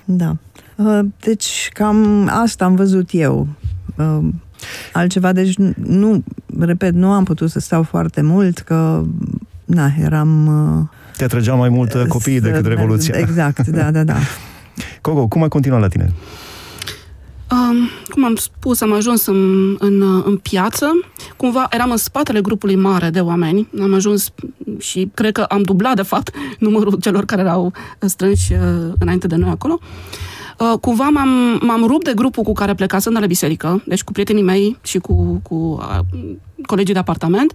Da. 0.05 0.35
Uh, 0.75 0.99
deci 1.19 1.69
cam 1.73 2.29
asta 2.43 2.65
am 2.65 2.75
văzut 2.75 3.09
eu. 3.11 3.47
Uh, 4.61 4.89
altceva, 4.93 5.33
deci 5.33 5.55
nu, 5.75 6.23
repet, 6.59 6.93
nu 6.93 7.11
am 7.11 7.23
putut 7.23 7.49
să 7.49 7.59
stau 7.59 7.83
foarte 7.83 8.21
mult, 8.21 8.59
că, 8.59 9.03
na, 9.65 9.91
eram... 10.01 10.91
Te 11.17 11.23
atrăgeau 11.23 11.57
mai 11.57 11.69
mult 11.69 12.07
copiii 12.07 12.41
decât 12.41 12.65
Revoluția. 12.65 13.17
Exact, 13.17 13.67
da, 13.67 13.91
da, 13.91 14.03
da. 14.03 14.15
Coco, 15.01 15.27
cum 15.27 15.43
a 15.43 15.47
continuat 15.47 15.81
la 15.81 15.87
tine? 15.87 16.13
Um, 17.51 17.89
cum 18.09 18.25
am 18.25 18.35
spus, 18.35 18.81
am 18.81 18.93
ajuns 18.93 19.25
în, 19.25 19.75
în, 19.79 20.21
în 20.25 20.37
piață. 20.37 20.85
Cumva 21.37 21.67
eram 21.69 21.91
în 21.91 21.97
spatele 21.97 22.41
grupului 22.41 22.75
mare 22.75 23.09
de 23.09 23.19
oameni. 23.19 23.67
Am 23.81 23.93
ajuns 23.93 24.29
și 24.79 25.11
cred 25.13 25.31
că 25.31 25.41
am 25.41 25.61
dublat, 25.61 25.95
de 25.95 26.01
fapt, 26.01 26.31
numărul 26.59 26.97
celor 27.01 27.25
care 27.25 27.41
erau 27.41 27.73
strânși 27.99 28.53
uh, 28.53 28.59
înainte 28.99 29.27
de 29.27 29.35
noi 29.35 29.49
acolo. 29.49 29.79
Uh, 29.81 29.87
cumva 30.81 31.09
m-am, 31.09 31.59
m-am 31.61 31.85
rupt 31.85 32.03
de 32.03 32.11
grupul 32.15 32.43
cu 32.43 32.53
care 32.53 32.73
plecasem 32.73 33.13
de 33.13 33.19
la 33.19 33.25
biserică, 33.25 33.83
deci 33.85 34.03
cu 34.03 34.11
prietenii 34.11 34.43
mei 34.43 34.77
și 34.81 34.97
cu, 34.97 35.41
cu 35.43 35.55
uh, 35.55 35.99
colegii 36.65 36.93
de 36.93 36.99
apartament. 36.99 37.53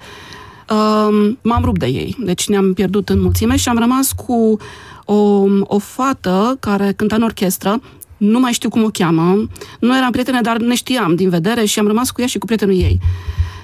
Uh, 0.70 1.34
m-am 1.42 1.64
rupt 1.64 1.78
de 1.78 1.86
ei, 1.86 2.16
deci 2.18 2.48
ne-am 2.48 2.72
pierdut 2.72 3.08
în 3.08 3.20
mulțime 3.20 3.56
și 3.56 3.68
am 3.68 3.78
rămas 3.78 4.12
cu 4.12 4.56
o, 5.04 5.46
o 5.60 5.78
fată 5.78 6.56
care 6.60 6.92
cânta 6.96 7.14
în 7.14 7.22
orchestră, 7.22 7.80
nu 8.16 8.40
mai 8.40 8.52
știu 8.52 8.68
cum 8.68 8.84
o 8.84 8.88
cheamă, 8.88 9.46
nu 9.80 9.96
eram 9.96 10.10
prietene, 10.10 10.40
dar 10.40 10.56
ne 10.56 10.74
știam 10.74 11.14
din 11.14 11.28
vedere 11.28 11.64
și 11.64 11.78
am 11.78 11.86
rămas 11.86 12.10
cu 12.10 12.20
ea 12.20 12.26
și 12.26 12.38
cu 12.38 12.46
prietenul 12.46 12.74
ei. 12.74 13.00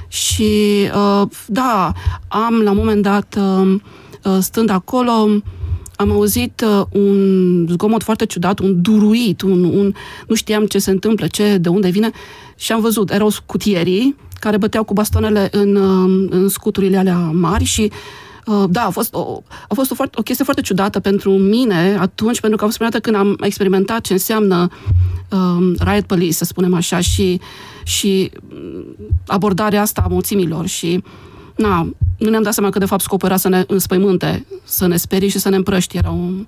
Și 0.09 0.53
uh, 0.95 1.29
da, 1.47 1.93
am 2.29 2.61
la 2.63 2.71
un 2.71 2.77
moment 2.77 3.03
dat, 3.03 3.37
uh, 3.39 3.75
uh, 4.25 4.37
stând 4.41 4.71
acolo, 4.71 5.29
am 5.99 6.11
auzit 6.11 6.65
uh, 6.67 6.87
un 6.91 7.67
zgomot 7.71 8.03
foarte 8.03 8.27
ciudat, 8.27 8.59
un 8.59 8.83
duruit, 8.83 9.41
un, 9.41 9.65
un, 9.65 9.95
nu 10.27 10.35
știam 10.35 10.67
ce 10.67 10.79
se 10.79 10.91
întâmplă, 10.91 11.27
ce, 11.27 11.57
de 11.57 11.69
unde 11.69 11.89
vine. 11.89 12.11
Și 12.57 12.73
am 12.73 12.81
văzut, 12.81 13.11
erau 13.11 13.29
scutierii 13.29 14.17
care 14.41 14.57
băteau 14.57 14.85
cu 14.85 14.93
bastonele 14.93 15.49
în, 15.51 15.75
uh, 15.75 16.27
în 16.31 16.49
scuturile 16.49 16.97
alea 16.97 17.19
mari 17.19 17.65
și 17.65 17.91
uh, 18.47 18.65
da, 18.71 18.83
a 18.85 18.91
fost, 18.91 19.15
o, 19.15 19.43
a 19.69 19.75
fost 19.75 19.91
o, 19.91 19.95
foarte, 19.95 20.17
o 20.19 20.23
chestie 20.23 20.45
foarte 20.45 20.63
ciudată 20.63 21.01
pentru 21.01 21.31
mine 21.31 21.97
atunci, 22.01 22.41
pentru 22.41 22.59
că 22.59 22.65
a 22.65 22.67
fost 22.67 22.79
prima 22.79 22.91
dată 22.91 23.03
când 23.03 23.17
am 23.17 23.37
experimentat 23.41 24.01
ce 24.01 24.13
înseamnă 24.13 24.69
um, 25.31 25.75
riot 25.79 26.05
police, 26.05 26.33
să 26.33 26.45
spunem 26.45 26.75
așa, 26.75 27.01
și, 27.01 27.41
și 27.85 28.31
abordarea 29.27 29.81
asta 29.81 30.03
a 30.05 30.09
mulțimilor 30.09 30.67
și 30.67 31.03
na, 31.57 31.89
nu 32.19 32.31
ne-am 32.31 32.43
dat 32.43 32.53
seama 32.53 32.71
că 32.71 32.79
de 32.79 32.85
fapt 32.85 33.03
scopul 33.03 33.29
era 33.29 33.37
să 33.39 33.49
ne 33.49 33.65
înspăimânte, 33.67 34.47
să 34.65 34.87
ne 34.87 34.97
sperii 34.97 35.29
și 35.29 35.39
să 35.39 35.49
ne 35.49 35.57
împrăști. 35.57 35.97
Era 35.97 36.11
un... 36.11 36.47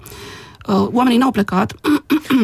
Uh, 0.69 0.89
oamenii 0.93 1.19
n-au 1.19 1.31
plecat. 1.31 1.73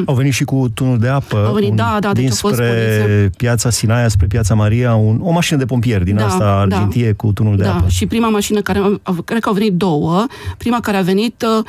Au 0.07 0.15
venit 0.15 0.33
și 0.33 0.45
cu 0.45 0.69
tunul 0.75 0.99
de 0.99 1.09
apă. 1.09 1.45
Au 1.47 1.55
venit, 1.55 1.71
un, 1.71 1.77
da, 1.77 1.97
da, 2.01 2.13
deci 2.13 2.25
a 2.31 2.35
fost 2.35 2.55
dinspre 2.57 2.99
poliție. 3.01 3.31
piața 3.37 3.71
Sinaia 3.71 4.09
spre 4.09 4.27
piața 4.27 4.55
Maria, 4.55 4.95
un, 4.95 5.19
o 5.23 5.31
mașină 5.31 5.59
de 5.59 5.65
pompieri 5.65 6.05
din 6.05 6.17
Da, 6.17 6.25
asta 6.27 6.39
da. 6.39 6.59
argintie 6.77 7.13
cu 7.13 7.33
tunul 7.33 7.57
de 7.57 7.63
da, 7.63 7.75
apă. 7.75 7.89
și 7.89 8.07
prima 8.07 8.29
mașină 8.29 8.61
care, 8.61 8.79
a- 9.03 9.15
cred 9.25 9.41
că 9.41 9.49
au 9.49 9.55
venit 9.55 9.73
două, 9.73 10.27
prima 10.59 10.81
care 10.81 10.97
a 10.97 11.03
venit 11.03 11.45
uh, 11.59 11.65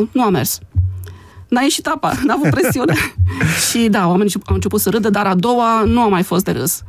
uh, 0.00 0.08
nu 0.12 0.22
a 0.22 0.28
mers. 0.30 0.58
N-a 1.48 1.60
ieșit 1.60 1.86
apa, 1.86 2.12
n-a 2.26 2.34
avut 2.34 2.50
presiune. 2.50 2.94
și 3.70 3.88
da, 3.90 4.08
oamenii 4.08 4.32
au 4.46 4.54
început 4.54 4.80
să 4.80 4.90
râdă, 4.90 5.10
dar 5.10 5.26
a 5.26 5.34
doua 5.34 5.82
nu 5.86 6.00
a 6.00 6.08
mai 6.08 6.22
fost 6.22 6.44
de 6.44 6.50
râs. 6.50 6.82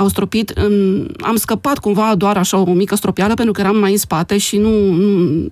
Au 0.00 0.08
stropit, 0.08 0.48
în, 0.54 1.06
am 1.20 1.36
scăpat 1.36 1.78
cumva 1.78 2.14
doar 2.16 2.36
așa 2.36 2.58
o 2.58 2.72
mică 2.72 2.94
stropială 2.94 3.34
pentru 3.34 3.52
că 3.52 3.60
eram 3.60 3.76
mai 3.78 3.90
în 3.90 3.96
spate 3.98 4.38
și 4.38 4.56
nu, 4.56 4.92
nu 4.92 5.48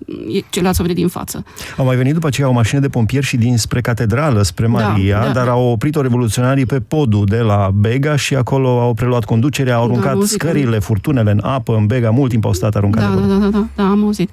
ceilalți 0.49 0.79
au 0.79 0.85
venit 0.85 0.95
din 0.95 1.07
față. 1.07 1.43
Au 1.77 1.85
mai 1.85 1.95
venit 1.95 2.13
după 2.13 2.27
aceea 2.27 2.49
o 2.49 2.51
mașină 2.51 2.79
de 2.79 2.87
pompieri 2.89 3.25
și 3.25 3.37
dinspre 3.37 3.81
catedrală, 3.81 4.41
spre 4.41 4.65
Da, 4.65 4.71
Maria, 4.71 5.23
da. 5.25 5.31
dar 5.31 5.47
au 5.47 5.63
oprit-o 5.71 6.01
revoluționarii 6.01 6.65
pe 6.65 6.79
podul 6.79 7.25
de 7.25 7.37
la 7.37 7.69
Bega 7.73 8.15
și 8.15 8.35
acolo 8.35 8.79
au 8.79 8.93
preluat 8.93 9.25
conducerea, 9.25 9.75
au 9.75 9.79
Da, 9.85 9.91
aruncat 9.91 10.11
am 10.11 10.17
auzit, 10.17 10.39
scările, 10.39 10.79
furtunele 10.79 11.31
în 11.31 11.39
apă, 11.43 11.75
în 11.75 11.85
Bega, 11.85 12.09
mult 12.09 12.29
timp 12.29 12.45
au 12.45 12.53
stat 12.53 12.75
aruncate 12.75 13.05
Da, 13.05 13.11
acolo. 13.11 13.25
da, 13.27 13.33
da, 13.33 13.39
da, 13.45 13.49
da, 13.57 13.65
da, 13.75 13.89
am 13.89 14.03
auzit. 14.03 14.29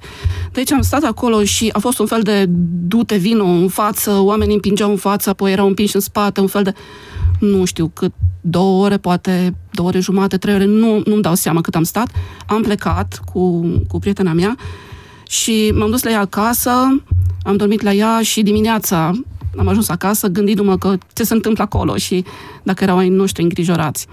Deci 0.51 0.71
am 0.71 0.81
stat 0.81 1.03
acolo 1.03 1.43
și 1.43 1.69
a 1.73 1.79
fost 1.79 1.99
un 1.99 2.05
fel 2.05 2.21
de 2.21 2.45
du-te 2.87 3.15
vino 3.17 3.45
în 3.45 3.67
față, 3.67 4.11
oamenii 4.19 4.53
împingeau 4.53 4.89
în 4.89 4.97
față, 4.97 5.29
apoi 5.29 5.51
erau 5.51 5.67
împinși 5.67 5.95
în 5.95 6.01
spate, 6.01 6.39
un 6.39 6.47
fel 6.47 6.63
de, 6.63 6.73
nu 7.39 7.65
știu 7.65 7.91
cât, 7.93 8.13
două 8.41 8.83
ore, 8.85 8.97
poate 8.97 9.55
două 9.71 9.87
ore 9.87 9.99
jumate, 9.99 10.37
trei 10.37 10.53
ore, 10.53 10.65
nu, 10.65 11.01
nu-mi 11.05 11.21
dau 11.21 11.35
seama 11.35 11.61
cât 11.61 11.75
am 11.75 11.83
stat. 11.83 12.07
Am 12.47 12.61
plecat 12.61 13.21
cu, 13.31 13.65
cu 13.87 13.99
prietena 13.99 14.33
mea 14.33 14.55
și 15.29 15.73
m-am 15.75 15.89
dus 15.89 16.03
la 16.03 16.11
ea 16.11 16.19
acasă, 16.19 16.71
am 17.43 17.55
dormit 17.55 17.81
la 17.81 17.93
ea 17.93 18.19
și 18.21 18.41
dimineața 18.41 19.11
am 19.57 19.67
ajuns 19.67 19.89
acasă 19.89 20.27
gândindu-mă 20.27 20.77
că 20.77 20.97
ce 21.13 21.23
se 21.23 21.33
întâmplă 21.33 21.63
acolo 21.63 21.95
și 21.95 22.23
dacă 22.63 22.83
erau 22.83 22.97
ai 22.97 23.09
noștri 23.09 23.43
îngrijorați. 23.43 24.07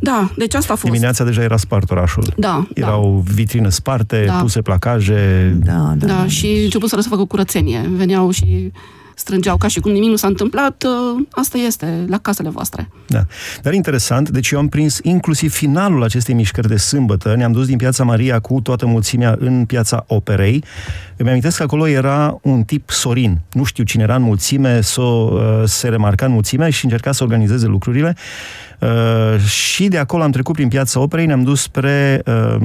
Da, 0.00 0.30
deci 0.36 0.54
asta 0.54 0.72
a 0.72 0.76
fost. 0.76 0.92
Dimineața 0.92 1.24
deja 1.24 1.42
era 1.42 1.56
spart 1.56 1.90
orașul. 1.90 2.32
Da, 2.36 2.66
Erau 2.74 3.24
vitrine 3.34 3.68
sparte, 3.68 4.24
Da. 4.26 4.32
puse 4.32 4.60
placaje. 4.62 5.56
Da, 5.64 5.94
da. 5.96 6.06
Da, 6.06 6.26
și 6.26 6.60
început 6.62 6.88
să 6.88 7.00
facă 7.08 7.24
curățenie. 7.24 7.90
Veneau 7.96 8.30
și 8.30 8.72
strângeau 9.18 9.56
ca 9.56 9.68
și 9.68 9.80
cum 9.80 9.92
nimic 9.92 10.08
nu 10.10 10.16
s-a 10.16 10.26
întâmplat. 10.26 10.84
uh, 10.86 11.26
Asta 11.30 11.58
este, 11.58 12.04
la 12.08 12.18
casele 12.18 12.48
voastre. 12.48 12.88
Da. 13.06 13.26
Dar 13.62 13.72
interesant, 13.72 14.28
deci 14.30 14.50
eu 14.50 14.58
am 14.58 14.68
prins 14.68 14.98
inclusiv 15.02 15.52
finalul 15.52 16.02
acestei 16.02 16.34
mișcări 16.34 16.68
de 16.68 16.76
sâmbătă. 16.76 17.34
Ne-am 17.36 17.52
dus 17.52 17.66
din 17.66 17.76
Piața 17.76 18.04
Maria 18.04 18.38
cu 18.38 18.60
toată 18.60 18.86
mulțimea 18.86 19.36
în 19.38 19.64
Piața 19.64 20.04
Operei. 20.06 20.64
Îmi 21.16 21.28
amintesc 21.28 21.56
că 21.56 21.62
acolo 21.62 21.86
era 21.88 22.38
un 22.42 22.62
tip 22.62 22.90
Sorin. 22.90 23.40
Nu 23.52 23.64
știu 23.64 23.84
cine 23.84 24.02
era 24.02 24.14
în 24.14 24.22
mulțime, 24.22 24.80
s-o, 24.80 25.02
uh, 25.02 25.62
se 25.64 25.88
remarca 25.88 26.26
în 26.26 26.32
mulțime 26.32 26.70
și 26.70 26.84
încerca 26.84 27.12
să 27.12 27.22
organizeze 27.22 27.66
lucrurile. 27.66 28.16
Uh, 28.80 29.40
și 29.40 29.88
de 29.88 29.98
acolo 29.98 30.22
am 30.22 30.30
trecut 30.30 30.54
prin 30.54 30.68
Piața 30.68 31.00
Operei, 31.00 31.26
ne-am 31.26 31.42
dus 31.42 31.60
spre 31.60 32.22
uh, 32.26 32.56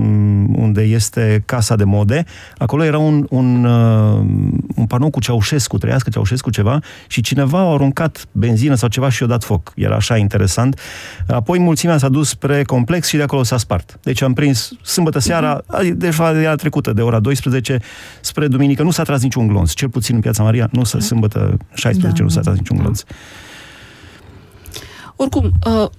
unde 0.56 0.82
este 0.82 1.44
Casa 1.46 1.76
de 1.76 1.84
Mode. 1.84 2.26
Acolo 2.58 2.84
era 2.84 2.98
un, 2.98 3.26
un, 3.30 3.66
uh, 3.66 4.20
un 4.76 4.86
panou 4.88 5.10
cu 5.10 5.20
Ceaușescu, 5.20 5.78
trăiască 5.78 6.10
Ceaușescu 6.10 6.43
ceva, 6.50 6.80
și 7.08 7.22
cineva 7.22 7.60
a 7.60 7.72
aruncat 7.74 8.26
benzină 8.32 8.76
sau 8.76 8.90
ceva 8.90 9.10
și 9.10 9.22
i-a 9.22 9.28
dat 9.28 9.44
foc. 9.44 9.72
Era 9.76 9.96
așa 9.96 10.18
interesant. 10.18 10.80
Apoi 11.28 11.60
mulțimea 11.60 11.98
s-a 11.98 12.10
dus 12.10 12.30
spre 12.30 12.64
complex 12.64 13.08
și 13.08 13.16
de 13.16 13.24
acolo 13.24 13.44
s-a 13.44 13.58
spart. 13.58 14.00
Deci 14.02 14.22
am 14.22 14.34
prins 14.34 14.72
sâmbătă 14.82 15.20
seara, 15.20 15.62
de 15.94 16.12
fapt 16.12 16.36
era 16.36 16.56
trecută, 16.56 16.94
de 16.94 17.02
ora 17.02 17.20
12 17.20 17.80
spre 18.22 18.48
duminică. 18.48 18.84
Nu 18.84 18.92
s-a 18.92 19.04
tras 19.04 19.22
niciun 19.22 19.48
glonț, 19.48 19.72
cel 19.72 19.90
puțin 19.90 20.16
în 20.16 20.22
Piața 20.22 20.44
Maria, 20.44 20.70
nu 20.72 20.84
s-a, 20.84 21.00
sâmbătă 21.00 21.58
16 21.74 22.18
Da, 22.18 22.24
nu 22.24 22.30
s-a 22.30 22.36
da. 22.36 22.42
tras 22.42 22.56
niciun 22.58 22.78
glonț. 22.78 23.04
Oricum, 25.16 25.52
uh, 25.66 25.90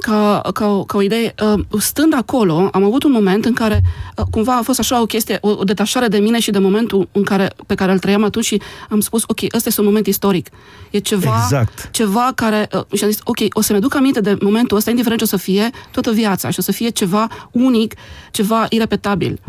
ca, 0.00 0.40
ca, 0.54 0.66
o, 0.66 0.84
ca 0.84 0.96
o 0.96 1.02
idee, 1.02 1.34
uh, 1.54 1.80
stând 1.80 2.14
acolo, 2.14 2.68
am 2.72 2.84
avut 2.84 3.02
un 3.02 3.12
moment 3.12 3.44
în 3.44 3.52
care 3.52 3.82
uh, 4.16 4.24
cumva 4.30 4.56
a 4.56 4.62
fost 4.62 4.78
așa 4.78 5.00
o 5.00 5.06
chestie, 5.06 5.38
o, 5.40 5.48
o 5.48 5.64
detașare 5.64 6.08
de 6.08 6.18
mine 6.18 6.40
și 6.40 6.50
de 6.50 6.58
momentul 6.58 7.08
în 7.12 7.22
care, 7.22 7.50
pe 7.66 7.74
care 7.74 7.92
îl 7.92 7.98
trăiam 7.98 8.24
atunci 8.24 8.44
și 8.44 8.60
am 8.88 9.00
spus, 9.00 9.22
ok, 9.26 9.38
ăsta 9.54 9.68
este 9.68 9.80
un 9.80 9.86
moment 9.86 10.06
istoric. 10.06 10.48
E 10.90 10.98
ceva, 10.98 11.40
Exact. 11.42 11.88
ceva 11.90 12.32
care... 12.34 12.68
Uh, 12.74 12.96
și 12.96 13.04
am 13.04 13.10
zis, 13.10 13.20
ok, 13.24 13.38
o 13.52 13.60
să-mi 13.60 13.78
aduc 13.78 13.94
aminte 13.94 14.20
de 14.20 14.36
momentul 14.40 14.76
ăsta, 14.76 14.90
indiferent 14.90 15.20
ce 15.20 15.26
o 15.34 15.36
să 15.36 15.42
fie, 15.44 15.70
toată 15.90 16.10
viața 16.10 16.50
și 16.50 16.58
o 16.58 16.62
să 16.62 16.72
fie 16.72 16.88
ceva 16.88 17.28
unic, 17.50 17.94
ceva 18.30 18.66
irepetabil. 18.68 19.40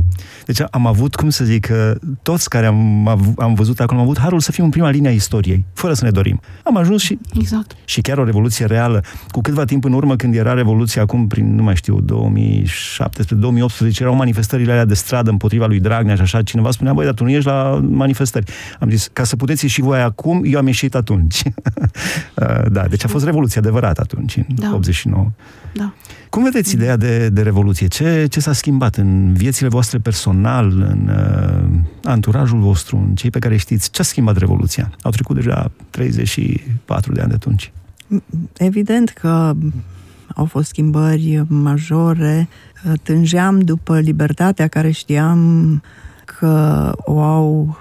Deci 0.45 0.59
am 0.71 0.87
avut, 0.87 1.15
cum 1.15 1.29
să 1.29 1.43
zic, 1.43 1.67
uh, 1.71 1.91
toți 2.21 2.49
care 2.49 2.65
am, 2.65 3.07
av- 3.07 3.33
am 3.37 3.53
văzut 3.53 3.79
acolo, 3.79 3.99
am 3.99 4.05
avut 4.05 4.19
harul 4.19 4.39
să 4.39 4.51
fim 4.51 4.63
în 4.63 4.69
prima 4.69 4.89
linie 4.89 5.09
a 5.09 5.13
istoriei, 5.13 5.65
fără 5.73 5.93
să 5.93 6.03
ne 6.05 6.11
dorim. 6.11 6.39
Am 6.63 6.77
ajuns 6.77 7.01
și, 7.01 7.19
Exact. 7.39 7.75
și 7.85 8.01
chiar 8.01 8.17
o 8.17 8.23
revoluție 8.23 8.65
reală. 8.65 9.03
Cu 9.31 9.41
câtva 9.41 9.65
timp 9.65 9.83
în 9.83 9.93
urmă, 9.93 10.15
când 10.15 10.35
era 10.35 10.53
revoluția, 10.53 11.01
acum 11.01 11.27
prin, 11.27 11.55
nu 11.55 11.63
mai 11.63 11.75
știu, 11.75 12.01
2017-2018, 12.01 13.99
erau 13.99 14.15
manifestările 14.15 14.71
alea 14.71 14.85
de 14.85 14.93
stradă 14.93 15.29
împotriva 15.29 15.65
lui 15.65 15.79
Dragnea 15.79 16.15
și 16.15 16.21
așa, 16.21 16.41
cineva 16.41 16.71
spunea, 16.71 16.93
băi, 16.93 17.05
dar 17.05 17.13
tu 17.13 17.23
nu 17.23 17.29
ești 17.29 17.45
la 17.47 17.81
manifestări. 17.89 18.51
Am 18.79 18.89
zis, 18.89 19.09
ca 19.13 19.23
să 19.23 19.35
puteți 19.35 19.63
ieși 19.63 19.81
voi 19.81 19.99
acum, 20.01 20.41
eu 20.45 20.59
am 20.59 20.65
ieșit 20.67 20.95
atunci. 20.95 21.41
Uh, 22.35 22.71
da, 22.71 22.81
deci 22.89 23.03
a 23.05 23.07
fost 23.07 23.25
revoluția 23.25 23.61
adevărată 23.61 24.01
atunci, 24.01 24.35
în 24.37 24.43
Da. 24.55 24.71
89. 24.73 25.31
Da. 25.73 25.93
Cum 26.29 26.43
vedeți 26.43 26.73
ideea 26.75 26.97
de, 26.97 27.29
de 27.29 27.41
revoluție? 27.41 27.87
Ce, 27.87 28.25
ce 28.29 28.39
s-a 28.39 28.53
schimbat 28.53 28.95
în 28.95 29.33
viețile 29.33 29.67
voastre 29.67 29.99
personal, 30.03 30.65
în 30.65 31.09
uh, 31.09 31.79
anturajul 32.03 32.59
vostru, 32.59 32.97
în 32.97 33.15
cei 33.15 33.29
pe 33.29 33.39
care 33.39 33.57
știți? 33.57 33.91
Ce 33.91 34.01
a 34.01 34.03
schimbat 34.03 34.37
revoluția? 34.37 34.91
Au 35.01 35.11
trecut 35.11 35.35
deja 35.35 35.71
34 35.89 37.13
de 37.13 37.19
ani 37.19 37.29
de 37.29 37.35
atunci. 37.35 37.71
Evident 38.57 39.09
că 39.09 39.53
au 40.35 40.45
fost 40.45 40.67
schimbări 40.67 41.43
majore. 41.47 42.47
Tângeam 43.03 43.59
după 43.59 43.99
libertatea 43.99 44.67
care 44.67 44.91
știam 44.91 45.81
că 46.25 46.91
o 46.97 47.21
au 47.21 47.77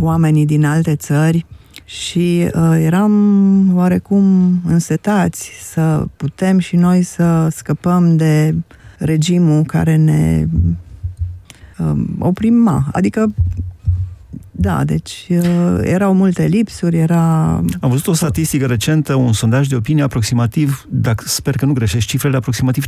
oamenii 0.00 0.46
din 0.46 0.64
alte 0.64 0.96
țări 0.96 1.46
și 1.84 2.50
uh, 2.54 2.76
eram 2.78 3.76
oarecum 3.76 4.54
însetați 4.66 5.50
să 5.62 6.06
putem 6.16 6.58
și 6.58 6.76
noi 6.76 7.02
să 7.02 7.48
scăpăm 7.50 8.16
de 8.16 8.54
regimul 8.98 9.62
care 9.62 9.96
ne 9.96 10.46
uh, 11.82 12.04
oprima. 12.18 12.88
Adică 12.92 13.32
da, 14.62 14.84
deci 14.84 15.26
uh, 15.28 15.78
erau 15.82 16.14
multe 16.14 16.44
lipsuri, 16.46 16.96
era 16.96 17.50
Am 17.80 17.90
văzut 17.90 18.06
o 18.06 18.12
statistică 18.12 18.66
recentă, 18.66 19.14
un 19.14 19.32
sondaj 19.32 19.66
de 19.66 19.74
opinie 19.74 20.02
aproximativ, 20.02 20.86
dacă 20.88 21.24
sper 21.26 21.56
că 21.56 21.66
nu 21.66 21.72
greșesc 21.72 22.06
cifrele, 22.06 22.36
aproximativ 22.36 22.84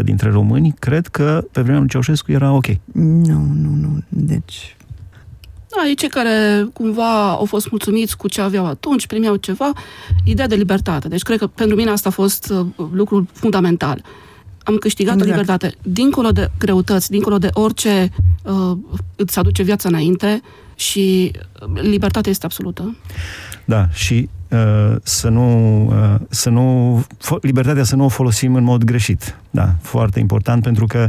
50% 0.00 0.02
dintre 0.04 0.30
români 0.30 0.74
cred 0.78 1.06
că 1.06 1.44
pe 1.52 1.60
vremea 1.60 1.80
lui 1.80 1.88
Ceaușescu 1.88 2.32
era 2.32 2.52
ok. 2.52 2.66
Nu, 2.92 3.52
nu, 3.54 3.74
nu. 3.80 4.02
Deci, 4.08 4.76
Da, 5.76 5.88
e 5.90 5.94
cei 5.94 6.08
care 6.08 6.66
cumva 6.72 7.30
au 7.30 7.44
fost 7.44 7.70
mulțumiți 7.70 8.16
cu 8.16 8.28
ce 8.28 8.40
aveau 8.40 8.66
atunci, 8.66 9.06
primeau 9.06 9.36
ceva, 9.36 9.72
ideea 10.24 10.46
de 10.46 10.54
libertate. 10.54 11.08
Deci 11.08 11.22
cred 11.22 11.38
că 11.38 11.46
pentru 11.46 11.76
mine 11.76 11.90
asta 11.90 12.08
a 12.08 12.12
fost 12.12 12.50
uh, 12.50 12.66
lucrul 12.92 13.26
fundamental. 13.32 14.02
Am 14.64 14.76
câștigat 14.76 15.14
exact. 15.14 15.30
o 15.30 15.34
libertate 15.34 15.74
dincolo 15.82 16.30
de 16.30 16.50
greutăți, 16.58 17.10
dincolo 17.10 17.38
de 17.38 17.48
orice 17.52 18.10
uh, 18.42 18.76
îți 19.16 19.38
aduce 19.38 19.62
viața 19.62 19.88
înainte 19.88 20.40
și 20.74 21.32
uh, 21.60 21.82
libertatea 21.82 22.30
este 22.30 22.44
absolută. 22.44 22.96
Da, 23.64 23.88
și 23.92 24.28
uh, 24.48 24.96
să 25.02 25.28
nu, 25.28 25.84
uh, 25.86 26.20
să 26.28 26.50
nu, 26.50 27.04
libertatea 27.40 27.84
să 27.84 27.96
nu 27.96 28.04
o 28.04 28.08
folosim 28.08 28.54
în 28.54 28.64
mod 28.64 28.84
greșit. 28.84 29.36
Da, 29.50 29.74
foarte 29.80 30.20
important 30.20 30.62
pentru 30.62 30.86
că 30.86 31.08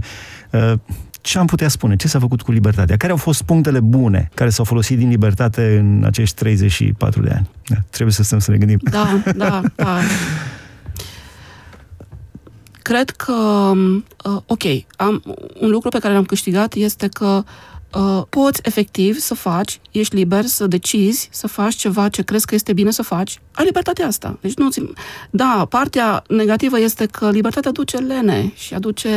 uh, 0.52 0.74
ce 1.22 1.38
am 1.38 1.46
putea 1.46 1.68
spune? 1.68 1.96
Ce 1.96 2.08
s-a 2.08 2.20
făcut 2.20 2.42
cu 2.42 2.52
libertatea? 2.52 2.98
Care 2.98 3.12
au 3.12 3.18
fost 3.18 3.42
punctele 3.42 3.80
bune 3.80 4.30
care 4.34 4.50
s-au 4.50 4.66
folosit 4.66 4.98
din 4.98 5.10
libertate 5.10 5.78
în 5.78 6.04
acești 6.06 6.36
34 6.36 7.22
de 7.22 7.30
ani? 7.30 7.50
Da, 7.68 7.76
trebuie 7.90 8.14
să 8.14 8.24
stăm 8.24 8.40
să 8.40 8.52
ne 8.52 8.58
gândim. 8.58 8.80
Da, 8.82 9.22
da, 9.36 9.62
da. 9.76 10.00
Cred 12.84 13.10
că, 13.10 13.72
uh, 14.25 14.42
ok, 14.46 14.63
am, 14.96 15.24
un 15.60 15.70
lucru 15.70 15.90
pe 15.90 16.00
care 16.00 16.13
l-am 16.13 16.24
câștigat 16.24 16.74
este 16.74 17.08
că 17.08 17.44
uh, 17.94 18.24
poți 18.30 18.60
efectiv 18.63 19.18
să 19.18 19.34
faci, 19.34 19.80
ești 19.92 20.16
liber 20.16 20.46
să 20.46 20.68
decizi, 20.68 21.30
să 21.32 21.48
faci 21.48 21.75
ceva 21.75 22.10
ce 22.10 22.22
crezi 22.22 22.46
că 22.46 22.56
este 22.56 22.74
bine 22.74 22.92
să 22.92 23.02
faci. 23.02 23.40
Ai 23.52 23.66
libertatea 23.66 24.08
asta. 24.08 24.38
Deci 24.42 24.54
nu 24.54 24.70
Da, 25.30 25.66
partea 25.70 26.24
negativă 26.28 26.80
este 26.80 27.06
că 27.06 27.30
libertatea 27.30 27.70
aduce 27.70 27.98
lene 27.98 28.52
și 28.56 28.74
aduce 28.74 29.10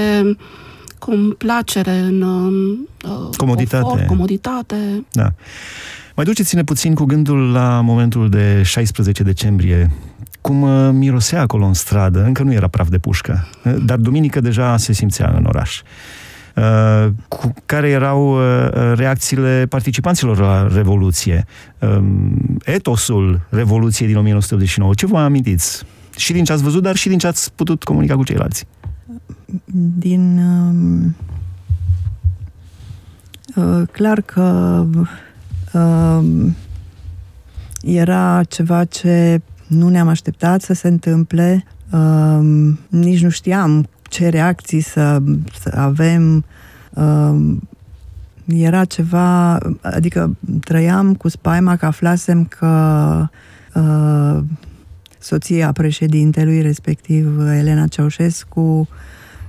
complacere 0.98 1.98
în 1.98 2.22
uh, 2.22 3.36
comoditate. 3.36 3.82
Confort, 3.82 4.06
comoditate. 4.06 5.04
Da. 5.12 5.32
Mai 6.16 6.24
duceți-ne 6.24 6.64
puțin 6.64 6.94
cu 6.94 7.04
gândul 7.04 7.50
la 7.52 7.80
momentul 7.80 8.28
de 8.28 8.62
16 8.64 9.22
decembrie. 9.22 9.90
Cum 10.46 10.62
uh, 10.62 10.90
mirosea 10.92 11.40
acolo 11.40 11.64
în 11.64 11.74
stradă, 11.74 12.24
încă 12.24 12.42
nu 12.42 12.52
era 12.52 12.68
praf 12.68 12.88
de 12.88 12.98
pușcă, 12.98 13.46
uh, 13.64 13.74
dar 13.84 13.96
duminică 13.96 14.40
deja 14.40 14.76
se 14.76 14.92
simțea 14.92 15.34
în 15.36 15.44
oraș. 15.44 15.82
Uh, 16.56 17.08
cu 17.28 17.54
care 17.66 17.88
erau 17.88 18.36
uh, 18.36 18.92
reacțiile 18.94 19.66
participanților 19.68 20.38
la 20.38 20.68
Revoluție, 20.74 21.46
uh, 21.78 22.02
etosul 22.64 23.40
Revoluției 23.48 24.08
din 24.08 24.16
1989. 24.16 24.94
Ce 24.94 25.06
vă 25.06 25.18
amintiți? 25.18 25.84
Și 26.16 26.32
din 26.32 26.44
ce 26.44 26.52
ați 26.52 26.62
văzut, 26.62 26.82
dar 26.82 26.96
și 26.96 27.08
din 27.08 27.18
ce 27.18 27.26
ați 27.26 27.52
putut 27.52 27.84
comunica 27.84 28.14
cu 28.14 28.24
ceilalți 28.24 28.66
din 29.98 30.38
uh, 33.54 33.82
clar 33.90 34.20
că 34.20 34.84
uh, 35.72 36.24
era 37.82 38.42
ceva 38.48 38.84
ce 38.84 39.40
nu 39.66 39.88
ne-am 39.88 40.08
așteptat 40.08 40.62
să 40.62 40.72
se 40.72 40.88
întâmple, 40.88 41.64
uh, 41.90 42.72
nici 42.88 43.22
nu 43.22 43.28
știam 43.28 43.88
ce 44.02 44.28
reacții 44.28 44.80
să, 44.80 45.22
să 45.60 45.72
avem. 45.76 46.44
Uh, 46.94 47.56
era 48.46 48.84
ceva, 48.84 49.58
adică 49.82 50.36
trăiam 50.60 51.14
cu 51.14 51.28
spaima 51.28 51.76
că 51.76 51.86
aflasem 51.86 52.44
că 52.44 53.28
uh, 53.74 54.38
soția 55.18 55.72
președintelui, 55.72 56.60
respectiv 56.60 57.40
Elena 57.40 57.86
Ceaușescu, 57.86 58.88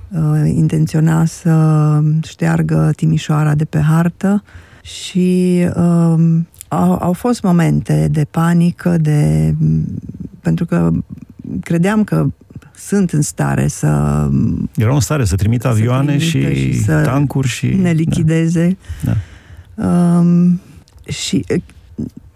uh, 0.08 0.50
intenționa 0.54 1.24
să 1.24 2.00
șteargă 2.22 2.90
Timișoara 2.96 3.54
de 3.54 3.64
pe 3.64 3.80
hartă 3.80 4.42
și 4.82 5.64
uh, 5.76 6.38
au, 6.68 6.98
au 7.00 7.12
fost 7.12 7.42
momente 7.42 8.08
de 8.10 8.26
panică, 8.30 8.96
de 8.96 9.54
pentru 10.40 10.64
că 10.64 10.90
credeam 11.60 12.04
că 12.04 12.26
sunt 12.76 13.10
în 13.10 13.22
stare 13.22 13.66
să... 13.68 13.86
Erau 14.74 14.94
în 14.94 15.00
stare 15.00 15.24
să 15.24 15.36
trimită 15.36 15.68
avioane 15.68 16.18
și, 16.18 16.54
și 16.54 16.82
să 16.82 17.02
tancuri 17.02 17.48
și... 17.48 17.66
ne 17.66 17.90
lichideze. 17.90 18.76
Da. 19.04 19.12
Da. 19.74 20.18
Um, 20.18 20.60
și 21.08 21.44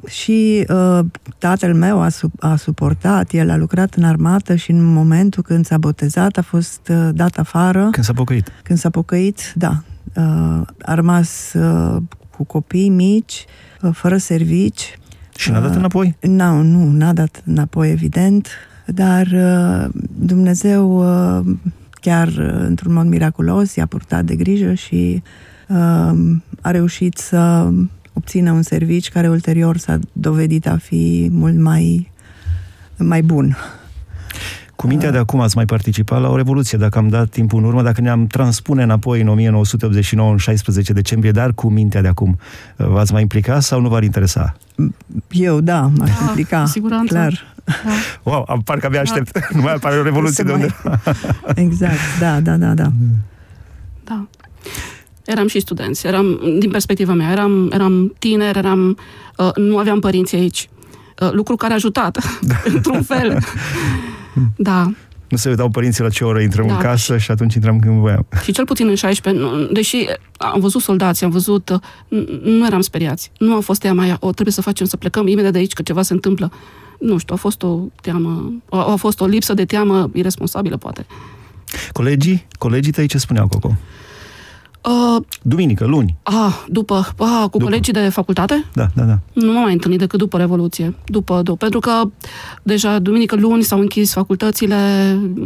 și 0.07 0.67
uh, 0.69 1.05
tatăl 1.39 1.75
meu 1.75 2.01
a, 2.01 2.09
su- 2.09 2.33
a 2.41 2.57
suportat, 2.57 3.33
el 3.33 3.51
a 3.51 3.57
lucrat 3.57 3.95
în 3.95 4.05
armată 4.05 4.55
și 4.55 4.71
în 4.71 4.85
momentul 4.85 5.43
când 5.43 5.67
s-a 5.67 5.79
botezat 5.79 6.37
a 6.37 6.43
fost 6.43 6.89
uh, 6.89 7.09
dat 7.13 7.37
afară. 7.37 7.89
Când 7.91 8.05
s-a 8.05 8.13
pocăit. 8.13 8.53
Când 8.63 8.79
s-a 8.79 8.91
pocăit, 8.91 9.53
da. 9.55 9.83
Uh, 10.15 10.61
a 10.83 10.95
rămas 10.95 11.53
uh, 11.53 12.03
cu 12.45 12.53
copii 12.53 12.89
mici, 12.89 13.45
uh, 13.83 13.91
fără 13.93 14.17
servici. 14.17 14.99
Și 15.37 15.51
n-a 15.51 15.61
dat 15.61 15.71
uh, 15.71 15.77
înapoi? 15.77 16.17
Nu, 16.21 16.63
nu, 16.63 16.91
n-a 16.91 17.13
dat 17.13 17.43
înapoi, 17.47 17.91
evident, 17.91 18.49
dar 18.87 19.27
uh, 19.27 19.89
Dumnezeu 20.19 20.99
uh, 20.99 21.57
chiar 22.01 22.29
uh, 22.29 22.55
într-un 22.59 22.93
mod 22.93 23.07
miraculos 23.07 23.75
i-a 23.75 23.87
purtat 23.87 24.25
de 24.25 24.35
grijă 24.35 24.75
și 24.75 25.23
uh, 25.69 25.77
a 26.61 26.71
reușit 26.71 27.17
să 27.17 27.71
obțină 28.13 28.53
un 28.53 28.63
servici 28.63 29.09
care 29.09 29.29
ulterior 29.29 29.77
s-a 29.77 29.99
dovedit 30.13 30.67
a 30.67 30.77
fi 30.77 31.29
mult 31.33 31.59
mai, 31.59 32.11
mai 32.97 33.23
bun. 33.23 33.57
Cu 34.83 34.89
mintea 34.89 35.11
de 35.11 35.19
acum 35.19 35.41
ați 35.41 35.57
mai 35.57 35.65
participat 35.65 36.21
la 36.21 36.29
o 36.29 36.37
revoluție, 36.37 36.79
dacă 36.79 36.99
am 36.99 37.09
dat 37.09 37.29
timpul 37.29 37.59
în 37.59 37.65
urmă, 37.65 37.83
dacă 37.83 38.01
ne-am 38.01 38.27
transpune 38.27 38.83
înapoi 38.83 39.21
în 39.21 39.29
1989, 39.29 40.31
în 40.31 40.37
16 40.37 40.93
decembrie, 40.93 41.31
dar 41.31 41.53
cu 41.53 41.69
mintea 41.69 42.01
de 42.03 42.09
acum, 42.09 42.39
v-ați 42.77 43.13
mai 43.13 43.21
implica 43.21 43.61
sau 43.61 43.81
nu 43.81 43.89
v-ar 43.89 44.03
interesa? 44.03 44.57
Eu, 45.31 45.61
da, 45.61 45.81
m-aș 45.81 46.11
da, 46.11 46.25
implica, 46.27 46.67
siguranță. 46.67 47.15
clar. 47.15 47.55
Da. 47.65 47.73
Wow, 48.23 48.61
parcă 48.65 48.87
abia 48.87 49.01
aștept. 49.01 49.33
Da. 49.33 49.41
nu 49.57 49.61
mai 49.61 49.73
apare 49.75 49.99
o 49.99 50.03
revoluție 50.03 50.45
de 50.45 50.53
unde. 50.53 50.75
exact, 51.55 51.99
da, 52.21 52.41
da, 52.41 52.57
da, 52.57 52.75
da. 52.75 52.93
Da. 54.05 54.27
Eram 55.25 55.49
și 55.49 55.61
studenți, 55.61 56.07
eram, 56.07 56.41
din 56.59 56.71
perspectiva 56.71 57.13
mea, 57.13 57.31
eram, 57.31 57.71
eram 57.73 58.15
tineri, 58.19 58.59
eram, 58.59 58.99
uh, 59.37 59.55
nu 59.55 59.79
aveam 59.79 60.01
părinți 60.01 60.35
aici. 60.35 60.69
Uh, 61.21 61.33
lucru 61.33 61.57
care 61.57 61.73
a 61.73 61.75
ajutat, 61.75 62.19
da. 62.41 62.55
într-un 62.75 63.03
fel. 63.03 63.39
Da. 64.57 64.93
Nu 65.29 65.37
se 65.37 65.49
uitau 65.49 65.69
părinții 65.69 66.03
la 66.03 66.09
ce 66.09 66.25
oră 66.25 66.41
intrăm 66.41 66.67
da. 66.67 66.75
în 66.75 66.81
casă 66.81 67.19
și 67.19 67.31
atunci 67.31 67.55
intram 67.55 67.79
când 67.79 67.99
voiam. 67.99 68.27
Și 68.43 68.53
cel 68.53 68.65
puțin 68.65 68.89
în 68.89 68.95
16, 68.95 69.43
deși 69.73 70.07
am 70.37 70.61
văzut 70.61 70.81
soldați, 70.81 71.25
am 71.25 71.31
văzut, 71.31 71.69
uh, 72.09 72.41
nu 72.43 72.67
eram 72.67 72.81
speriați. 72.81 73.31
Nu 73.39 73.57
a 73.57 73.61
fost 73.61 73.81
teama 73.81 74.03
aia, 74.03 74.17
o, 74.21 74.33
trebuie 74.33 74.55
să 74.55 74.61
facem, 74.61 74.87
să 74.87 74.97
plecăm 74.97 75.27
imediat 75.27 75.53
de 75.53 75.59
aici, 75.59 75.73
că 75.73 75.83
ceva 75.83 76.03
se 76.03 76.13
întâmplă. 76.13 76.53
Nu 76.99 77.19
știu, 77.19 77.35
a 77.35 77.37
fost 77.37 77.63
o 77.63 77.79
teamă, 78.01 78.53
a, 78.71 78.93
a 78.93 78.97
fost 78.97 79.21
o 79.21 79.27
lipsă 79.27 79.55
de 79.55 79.65
teamă 79.65 80.11
irresponsabilă, 80.13 80.77
poate. 80.77 81.07
Colegii? 81.93 82.47
Colegii 82.59 82.93
tăi 82.93 83.07
ce 83.07 83.19
spuneau, 83.19 83.49
Coco? 83.49 83.69
Uh, 83.69 83.77
Duminică, 85.43 85.87
luni. 85.87 86.17
Ah, 86.23 86.65
după, 86.69 86.95
ah, 87.19 87.43
cu 87.43 87.49
după. 87.51 87.65
colegii 87.65 87.93
de 87.93 88.09
facultate? 88.09 88.65
Da, 88.73 88.87
da, 88.95 89.03
da. 89.03 89.19
Nu 89.33 89.53
m-am 89.53 89.63
mai 89.63 89.73
întâlnit 89.73 89.99
decât 89.99 90.19
după 90.19 90.37
Revoluție. 90.37 90.95
După, 91.07 91.43
după, 91.43 91.57
pentru 91.57 91.81
că 91.81 92.03
deja 92.63 92.99
duminică, 92.99 93.37
luni 93.37 93.63
s-au 93.63 93.79
închis 93.79 94.13
facultățile, 94.13 94.77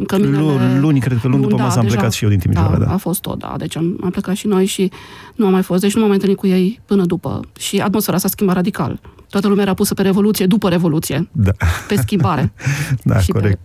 căminele... 0.07 0.79
Luni, 0.81 1.01
cred 1.01 1.19
că 1.21 1.29
luni, 1.29 1.41
luni 1.41 1.43
după 1.43 1.57
da, 1.57 1.63
masă 1.63 1.79
am 1.79 1.85
deja, 1.85 1.95
plecat 1.97 2.13
și 2.13 2.25
eu 2.25 2.31
din 2.31 2.39
Timișoara, 2.39 2.79
da, 2.79 2.85
da. 2.85 2.93
a 2.93 2.97
fost 2.97 3.21
tot, 3.21 3.39
da. 3.39 3.55
Deci 3.59 3.77
am, 3.77 3.99
am 4.03 4.11
plecat 4.11 4.35
și 4.35 4.47
noi 4.47 4.67
și 4.67 4.91
nu 5.35 5.47
am 5.47 5.53
mai 5.53 5.63
fost. 5.63 5.81
Deci 5.81 5.95
nu 5.95 5.99
m-am 5.99 6.09
mai 6.09 6.17
întâlnit 6.17 6.39
cu 6.39 6.47
ei 6.47 6.81
până 6.87 7.05
după. 7.05 7.41
Și 7.59 7.79
atmosfera 7.79 8.19
s-a 8.19 8.29
schimbat 8.29 8.55
radical. 8.55 9.01
Toată 9.31 9.49
lumea 9.49 9.63
era 9.63 9.75
pusă 9.75 9.95
pe 9.95 10.03
Revoluție 10.03 10.47
după 10.47 10.69
Revoluție. 10.69 11.29
Da. 11.33 11.53
Pe 11.89 11.97
schimbare. 11.97 12.53
da, 13.03 13.19
și 13.19 13.31
corect. 13.31 13.59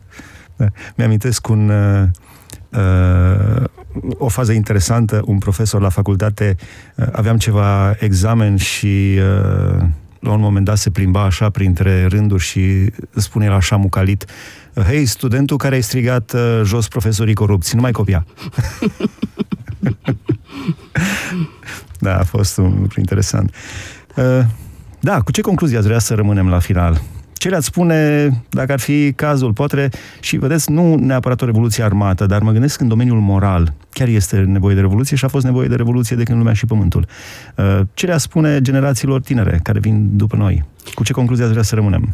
Pe... 0.55 0.63
Da. 0.63 0.69
Mi-amintesc 0.95 1.47
un... 1.47 1.69
Uh 1.69 2.09
uh, 2.71 3.63
o 4.17 4.27
fază 4.27 4.51
interesantă, 4.51 5.21
un 5.25 5.37
profesor 5.37 5.81
la 5.81 5.89
facultate, 5.89 6.55
uh, 6.95 7.05
aveam 7.11 7.37
ceva 7.37 7.95
examen 7.99 8.55
și 8.55 9.17
uh, 9.17 9.83
la 10.19 10.31
un 10.31 10.39
moment 10.39 10.65
dat 10.65 10.77
se 10.77 10.89
plimba 10.89 11.23
așa 11.23 11.49
printre 11.49 12.05
rânduri 12.05 12.43
și 12.43 12.91
spune 13.15 13.45
el 13.45 13.51
așa 13.51 13.75
mucalit, 13.75 14.25
hei, 14.87 15.05
studentul 15.05 15.57
care 15.57 15.75
ai 15.75 15.81
strigat 15.81 16.33
uh, 16.33 16.61
jos 16.63 16.87
profesorii 16.87 17.33
corupți, 17.33 17.75
nu 17.75 17.81
mai 17.81 17.91
copia. 17.91 18.25
da, 21.99 22.17
a 22.17 22.23
fost 22.23 22.57
un 22.57 22.77
lucru 22.79 22.99
interesant. 22.99 23.55
Uh, 24.15 24.39
da, 24.99 25.21
cu 25.21 25.31
ce 25.31 25.41
concluzie 25.41 25.77
ați 25.77 25.87
vrea 25.87 25.99
să 25.99 26.13
rămânem 26.13 26.49
la 26.49 26.59
final? 26.59 27.01
Ce 27.41 27.49
le-ați 27.49 27.65
spune, 27.65 28.29
dacă 28.49 28.71
ar 28.71 28.79
fi 28.79 29.13
cazul, 29.13 29.53
poate, 29.53 29.89
și 30.19 30.37
vedeți, 30.37 30.71
nu 30.71 30.95
neapărat 30.95 31.41
o 31.41 31.45
revoluție 31.45 31.83
armată, 31.83 32.25
dar 32.25 32.41
mă 32.41 32.51
gândesc 32.51 32.81
în 32.81 32.87
domeniul 32.87 33.19
moral. 33.19 33.73
Chiar 33.89 34.07
este 34.07 34.37
nevoie 34.37 34.75
de 34.75 34.81
revoluție 34.81 35.17
și 35.17 35.25
a 35.25 35.27
fost 35.27 35.45
nevoie 35.45 35.67
de 35.67 35.75
revoluție 35.75 36.15
de 36.15 36.23
când 36.23 36.37
lumea 36.37 36.53
și 36.53 36.65
pământul. 36.65 37.05
Uh, 37.57 37.79
ce 37.93 38.05
le-a 38.05 38.17
spune 38.17 38.61
generațiilor 38.61 39.21
tinere 39.21 39.59
care 39.63 39.79
vin 39.79 40.09
după 40.17 40.35
noi? 40.35 40.63
Cu 40.93 41.03
ce 41.03 41.13
concluzie 41.13 41.43
ați 41.43 41.51
vrea 41.51 41.63
să 41.63 41.75
rămânem? 41.75 42.09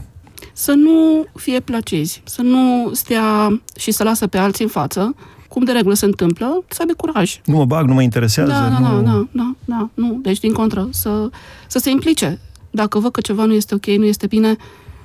Să 0.54 0.72
nu 0.72 1.26
fie 1.36 1.60
placezi, 1.60 2.22
să 2.26 2.42
nu 2.42 2.90
stea 2.94 3.62
și 3.78 3.92
să 3.92 4.04
lasă 4.04 4.28
pe 4.28 4.38
alții 4.38 4.63
în 4.63 4.70
față, 4.70 5.16
cum 5.48 5.63
de 5.63 5.72
regulă 5.72 5.94
se 5.94 6.06
întâmplă, 6.06 6.63
să 6.68 6.78
aibă 6.80 6.94
curaj. 6.98 7.40
Nu 7.46 7.56
mă 7.56 7.66
bag, 7.66 7.88
nu 7.88 7.94
mă 7.94 8.02
interesează. 8.02 8.52
Da, 8.52 8.70
da, 8.70 8.90
nu... 8.90 9.02
da, 9.02 9.02
da, 9.02 9.28
da, 9.32 9.56
da, 9.66 9.90
nu. 9.94 10.20
Deci, 10.22 10.40
din 10.40 10.54
contră, 10.54 10.88
să, 10.92 11.30
să 11.68 11.80
se 11.80 11.90
implice. 11.90 12.40
Dacă 12.72 13.00
văd 13.00 13.12
că 13.12 13.22
ceva 13.22 13.46
nu 13.46 13.54
este 13.54 13.76
ok, 13.76 13.86
nu 13.86 14.06
este 14.06 14.28
bine, 14.28 14.56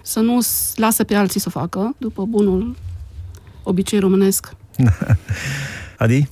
să 0.02 0.20
nu 0.20 0.38
lasă 0.74 1.04
pe 1.04 1.14
alții 1.14 1.40
să 1.40 1.50
facă, 1.50 1.94
după 1.98 2.24
bunul 2.24 2.76
obicei 3.62 3.98
românesc. 3.98 4.54
Adi? 5.98 6.28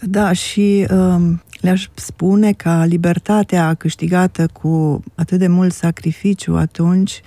Da, 0.00 0.32
și 0.32 0.86
um, 0.90 1.42
le-aș 1.60 1.88
spune 1.94 2.52
că 2.52 2.84
libertatea 2.86 3.74
câștigată 3.74 4.46
cu 4.52 5.02
atât 5.14 5.38
de 5.38 5.46
mult 5.46 5.72
sacrificiu 5.72 6.56
atunci 6.56 7.20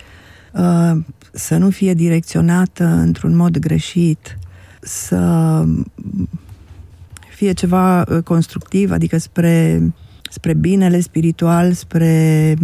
uh, 0.54 0.98
să 1.32 1.58
nu 1.58 1.70
fie 1.70 1.94
direcționată 1.94 2.84
într-un 2.84 3.36
mod 3.36 3.58
greșit, 3.58 4.38
să 4.82 5.64
fie 7.36 7.52
ceva 7.52 8.02
uh, 8.02 8.24
constructiv, 8.24 8.92
adică 8.92 9.18
spre, 9.18 9.82
spre 10.30 10.54
binele 10.54 11.00
spiritual, 11.00 11.74
spre 11.74 12.56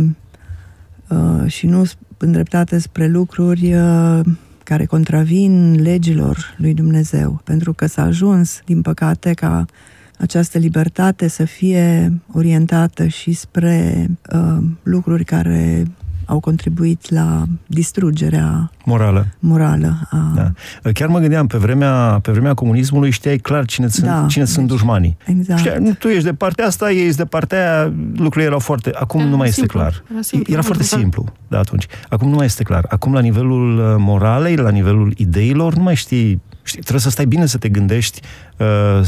uh, 1.07 1.51
și 1.51 1.65
nu 1.65 1.85
îndreptate 2.21 2.77
spre 2.79 3.07
lucruri 3.07 3.73
uh, 3.73 4.19
care 4.63 4.85
contravin 4.85 5.81
legilor 5.81 6.55
lui 6.57 6.73
Dumnezeu, 6.73 7.41
pentru 7.43 7.73
că 7.73 7.85
s-a 7.85 8.03
ajuns, 8.03 8.61
din 8.65 8.81
păcate, 8.81 9.33
ca 9.33 9.65
această 10.19 10.57
libertate 10.57 11.27
să 11.27 11.45
fie 11.45 12.13
orientată 12.33 13.07
și 13.07 13.31
spre 13.33 14.07
uh, 14.33 14.57
lucruri 14.83 15.23
care 15.23 15.85
au 16.29 16.39
contribuit 16.39 17.09
la 17.09 17.43
distrugerea 17.65 18.71
morală. 18.85 19.27
morală 19.39 19.99
a... 20.09 20.31
da. 20.35 20.51
Chiar 20.91 21.07
mă 21.07 21.19
gândeam, 21.19 21.47
pe 21.47 21.57
vremea, 21.57 22.19
pe 22.21 22.31
vremea 22.31 22.53
comunismului 22.53 23.09
știai 23.09 23.37
clar 23.37 23.65
cine, 23.65 23.85
da, 23.85 23.91
sunt, 23.91 24.29
cine 24.29 24.43
deci, 24.43 24.53
sunt 24.53 24.67
dușmanii. 24.67 25.17
Exact. 25.25 25.59
Știai, 25.59 25.95
tu 25.99 26.07
ești 26.07 26.23
de 26.23 26.33
partea 26.33 26.65
asta, 26.65 26.91
ei 26.91 27.05
ești 27.05 27.17
de 27.17 27.25
partea 27.25 27.57
aia, 27.57 27.93
lucrurile 28.15 28.43
erau 28.43 28.59
foarte... 28.59 28.91
Acum 28.93 29.19
era 29.19 29.29
nu 29.29 29.37
mai 29.37 29.51
simplu. 29.51 29.79
este 29.79 29.99
clar. 29.99 30.03
Era, 30.11 30.21
simplu, 30.21 30.53
era 30.53 30.61
foarte 30.61 30.83
simplu, 30.83 31.25
da, 31.47 31.59
atunci. 31.59 31.85
Acum 32.09 32.29
nu 32.29 32.35
mai 32.35 32.45
este 32.45 32.63
clar. 32.63 32.85
Acum, 32.89 33.13
la 33.13 33.19
nivelul 33.19 33.77
uh, 33.77 33.95
moralei, 33.97 34.55
la 34.55 34.69
nivelul 34.69 35.13
ideilor, 35.17 35.75
nu 35.75 35.83
mai 35.83 35.95
știi... 35.95 36.41
știi 36.63 36.81
trebuie 36.81 37.01
să 37.01 37.09
stai 37.09 37.25
bine 37.25 37.45
să 37.45 37.57
te 37.57 37.69
gândești 37.69 38.21
uh, 38.57 39.07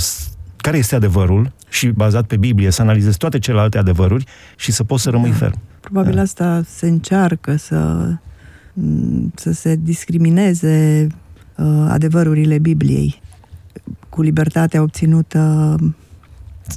care 0.57 0.77
este 0.77 0.95
adevărul 0.95 1.51
și 1.69 1.88
bazat 1.88 2.25
pe 2.25 2.38
Biblie 2.38 2.69
să 2.69 2.81
analizezi 2.81 3.17
toate 3.17 3.39
celelalte 3.39 3.77
adevăruri 3.77 4.25
și 4.55 4.71
să 4.71 4.84
poți 4.84 5.03
să 5.03 5.10
rămâi 5.10 5.29
da. 5.29 5.36
ferm. 5.36 5.60
Probabil 5.81 6.15
da. 6.15 6.21
asta 6.21 6.63
se 6.67 6.87
încearcă 6.87 7.55
să, 7.55 8.09
să 9.35 9.51
se 9.51 9.75
discrimineze 9.75 11.07
uh, 11.57 11.85
adevărurile 11.89 12.57
Bibliei 12.57 13.21
cu 14.09 14.21
libertatea 14.21 14.81
obținută 14.81 15.75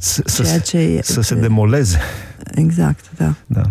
să, 0.00 0.42
ceea 0.42 0.60
ce, 0.60 1.00
să 1.02 1.20
se 1.20 1.34
demoleze. 1.34 1.98
Exact, 2.54 3.10
da. 3.16 3.34
da. 3.46 3.62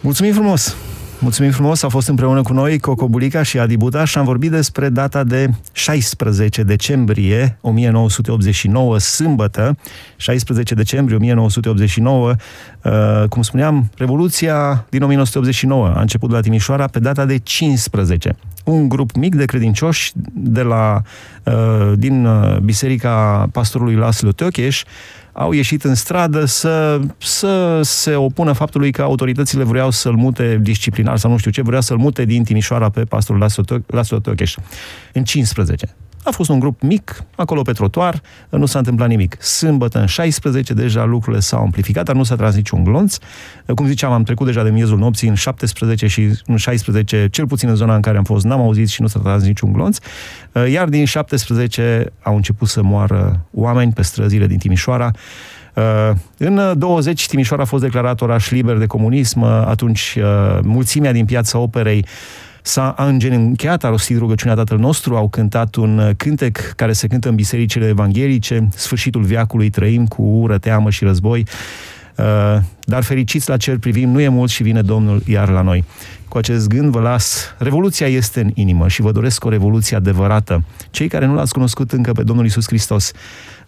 Mulțumim 0.00 0.32
frumos! 0.32 0.76
Mulțumim 1.18 1.50
frumos, 1.50 1.82
au 1.82 1.88
fost 1.88 2.08
împreună 2.08 2.42
cu 2.42 2.52
noi 2.52 2.78
Coco 2.78 3.08
Bulica 3.08 3.42
și 3.42 3.58
Adi 3.58 3.76
Buda 3.76 4.04
și 4.04 4.18
am 4.18 4.24
vorbit 4.24 4.50
despre 4.50 4.88
data 4.88 5.24
de 5.24 5.50
16 5.72 6.62
decembrie 6.62 7.58
1989, 7.60 8.98
sâmbătă, 8.98 9.76
16 10.16 10.74
decembrie 10.74 11.16
1989, 11.16 12.34
uh, 12.82 13.28
cum 13.28 13.42
spuneam, 13.42 13.90
Revoluția 13.96 14.86
din 14.90 15.02
1989 15.02 15.92
a 15.96 16.00
început 16.00 16.30
la 16.30 16.40
Timișoara 16.40 16.86
pe 16.86 16.98
data 16.98 17.24
de 17.24 17.38
15 17.38 18.36
un 18.64 18.88
grup 18.88 19.12
mic 19.12 19.34
de 19.34 19.44
credincioși 19.44 20.12
de 20.32 20.62
la, 20.62 21.02
uh, 21.44 21.92
din 21.94 22.24
uh, 22.24 22.56
Biserica 22.56 23.46
Pastorului 23.52 23.94
Laslo 23.94 24.30
Teocheș 24.30 24.84
au 25.38 25.52
ieșit 25.52 25.84
în 25.84 25.94
stradă 25.94 26.44
să, 26.44 27.00
să 27.18 27.80
se 27.82 28.14
opună 28.14 28.52
faptului 28.52 28.90
că 28.90 29.02
autoritățile 29.02 29.64
vreau 29.64 29.90
să-l 29.90 30.14
mute 30.14 30.58
disciplinar 30.62 31.16
sau 31.16 31.30
nu 31.30 31.36
știu 31.36 31.50
ce, 31.50 31.62
vreau 31.62 31.80
să-l 31.80 31.96
mute 31.96 32.24
din 32.24 32.42
Timișoara 32.42 32.88
pe 32.88 33.04
pastorul 33.04 33.46
Laslo 33.86 34.18
Teocheș. 34.18 34.54
În 35.12 35.24
15. 35.24 35.94
A 36.28 36.30
fost 36.30 36.50
un 36.50 36.58
grup 36.58 36.82
mic, 36.82 37.24
acolo 37.36 37.62
pe 37.62 37.72
trotuar, 37.72 38.20
nu 38.48 38.66
s-a 38.66 38.78
întâmplat 38.78 39.08
nimic. 39.08 39.42
Sâmbătă 39.42 39.98
în 40.00 40.06
16, 40.06 40.74
deja 40.74 41.04
lucrurile 41.04 41.40
s-au 41.40 41.60
amplificat, 41.60 42.04
dar 42.04 42.14
nu 42.14 42.22
s-a 42.22 42.36
tras 42.36 42.54
niciun 42.54 42.84
glonț. 42.84 43.16
Cum 43.74 43.86
ziceam, 43.86 44.12
am 44.12 44.22
trecut 44.22 44.46
deja 44.46 44.62
de 44.62 44.70
miezul 44.70 44.98
nopții 44.98 45.28
în 45.28 45.34
17 45.34 46.06
și 46.06 46.30
în 46.46 46.56
16, 46.56 47.28
cel 47.30 47.46
puțin 47.46 47.68
în 47.68 47.74
zona 47.74 47.94
în 47.94 48.00
care 48.00 48.16
am 48.16 48.24
fost, 48.24 48.44
n-am 48.44 48.60
auzit 48.60 48.88
și 48.88 49.00
nu 49.00 49.06
s-a 49.06 49.18
tras 49.18 49.42
niciun 49.42 49.72
glonț. 49.72 49.98
Iar 50.70 50.88
din 50.88 51.04
17 51.04 52.12
au 52.22 52.36
început 52.36 52.68
să 52.68 52.82
moară 52.82 53.46
oameni 53.52 53.92
pe 53.92 54.02
străzile 54.02 54.46
din 54.46 54.58
Timișoara. 54.58 55.10
În 56.38 56.78
20, 56.78 57.26
Timișoara 57.26 57.62
a 57.62 57.66
fost 57.66 57.82
declarat 57.82 58.20
oraș 58.20 58.50
liber 58.50 58.76
de 58.76 58.86
comunism, 58.86 59.42
atunci 59.42 60.18
mulțimea 60.62 61.12
din 61.12 61.24
piața 61.24 61.58
operei 61.58 62.06
s-a 62.66 62.94
îngenunchiat, 62.96 63.84
a 63.84 63.88
rostit 63.88 64.18
rugăciunea 64.18 64.54
Tatăl 64.54 64.78
nostru, 64.78 65.16
au 65.16 65.28
cântat 65.28 65.74
un 65.74 65.98
uh, 65.98 66.10
cântec 66.16 66.58
care 66.76 66.92
se 66.92 67.06
cântă 67.06 67.28
în 67.28 67.34
bisericile 67.34 67.88
evanghelice, 67.88 68.68
sfârșitul 68.74 69.22
viacului 69.22 69.70
trăim 69.70 70.06
cu 70.06 70.22
ură, 70.22 70.58
teamă 70.58 70.90
și 70.90 71.04
război, 71.04 71.46
uh, 72.16 72.24
dar 72.84 73.02
fericiți 73.02 73.48
la 73.48 73.56
cer 73.56 73.78
privim, 73.78 74.10
nu 74.10 74.20
e 74.20 74.28
mult 74.28 74.50
și 74.50 74.62
vine 74.62 74.82
Domnul 74.82 75.22
iar 75.26 75.48
la 75.48 75.62
noi. 75.62 75.84
Cu 76.28 76.38
acest 76.38 76.68
gând 76.68 76.90
vă 76.90 77.00
las, 77.00 77.54
revoluția 77.58 78.06
este 78.06 78.40
în 78.40 78.50
inimă 78.54 78.88
și 78.88 79.00
vă 79.00 79.12
doresc 79.12 79.44
o 79.44 79.48
revoluție 79.48 79.96
adevărată. 79.96 80.64
Cei 80.90 81.08
care 81.08 81.26
nu 81.26 81.34
l-ați 81.34 81.52
cunoscut 81.52 81.92
încă 81.92 82.12
pe 82.12 82.22
Domnul 82.22 82.44
Isus 82.44 82.66
Hristos, 82.66 83.12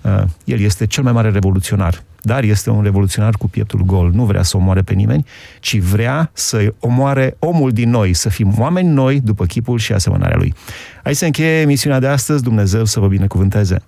uh, 0.03 0.23
El 0.45 0.61
este 0.61 0.87
cel 0.87 1.03
mai 1.03 1.13
mare 1.13 1.31
revoluționar 1.31 2.03
dar 2.23 2.43
este 2.43 2.71
un 2.71 2.83
revoluționar 2.83 3.35
cu 3.39 3.49
pieptul 3.49 3.83
gol. 3.85 4.11
Nu 4.15 4.25
vrea 4.25 4.43
să 4.43 4.57
omoare 4.57 4.83
pe 4.83 4.95
nimeni, 4.95 5.27
ci 5.61 5.79
vrea 5.79 6.31
să 6.33 6.75
omoare 6.81 7.37
omul 7.39 7.71
din 7.71 7.91
noi, 7.91 8.13
să 8.13 8.29
fim 8.29 8.55
oameni 8.59 8.89
noi 8.89 9.21
după 9.21 9.45
chipul 9.45 9.79
și 9.79 9.93
asemănarea 9.93 10.37
lui. 10.37 10.55
Aici 11.03 11.17
se 11.17 11.27
încheie 11.27 11.61
emisiunea 11.61 11.99
de 12.01 12.07
astăzi. 12.07 12.43
Dumnezeu 12.43 12.85
să 12.85 13.01
vă 13.01 13.07
binecuvânteze! 13.07 13.83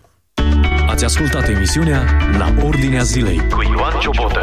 Ați 0.89 1.05
ascultat 1.05 1.49
emisiunea 1.49 2.05
La 2.39 2.55
Ordinea 2.65 3.03
Zilei 3.03 3.37
cu 3.37 3.63
Ioan 3.63 3.93
Ciobotă. 4.01 4.41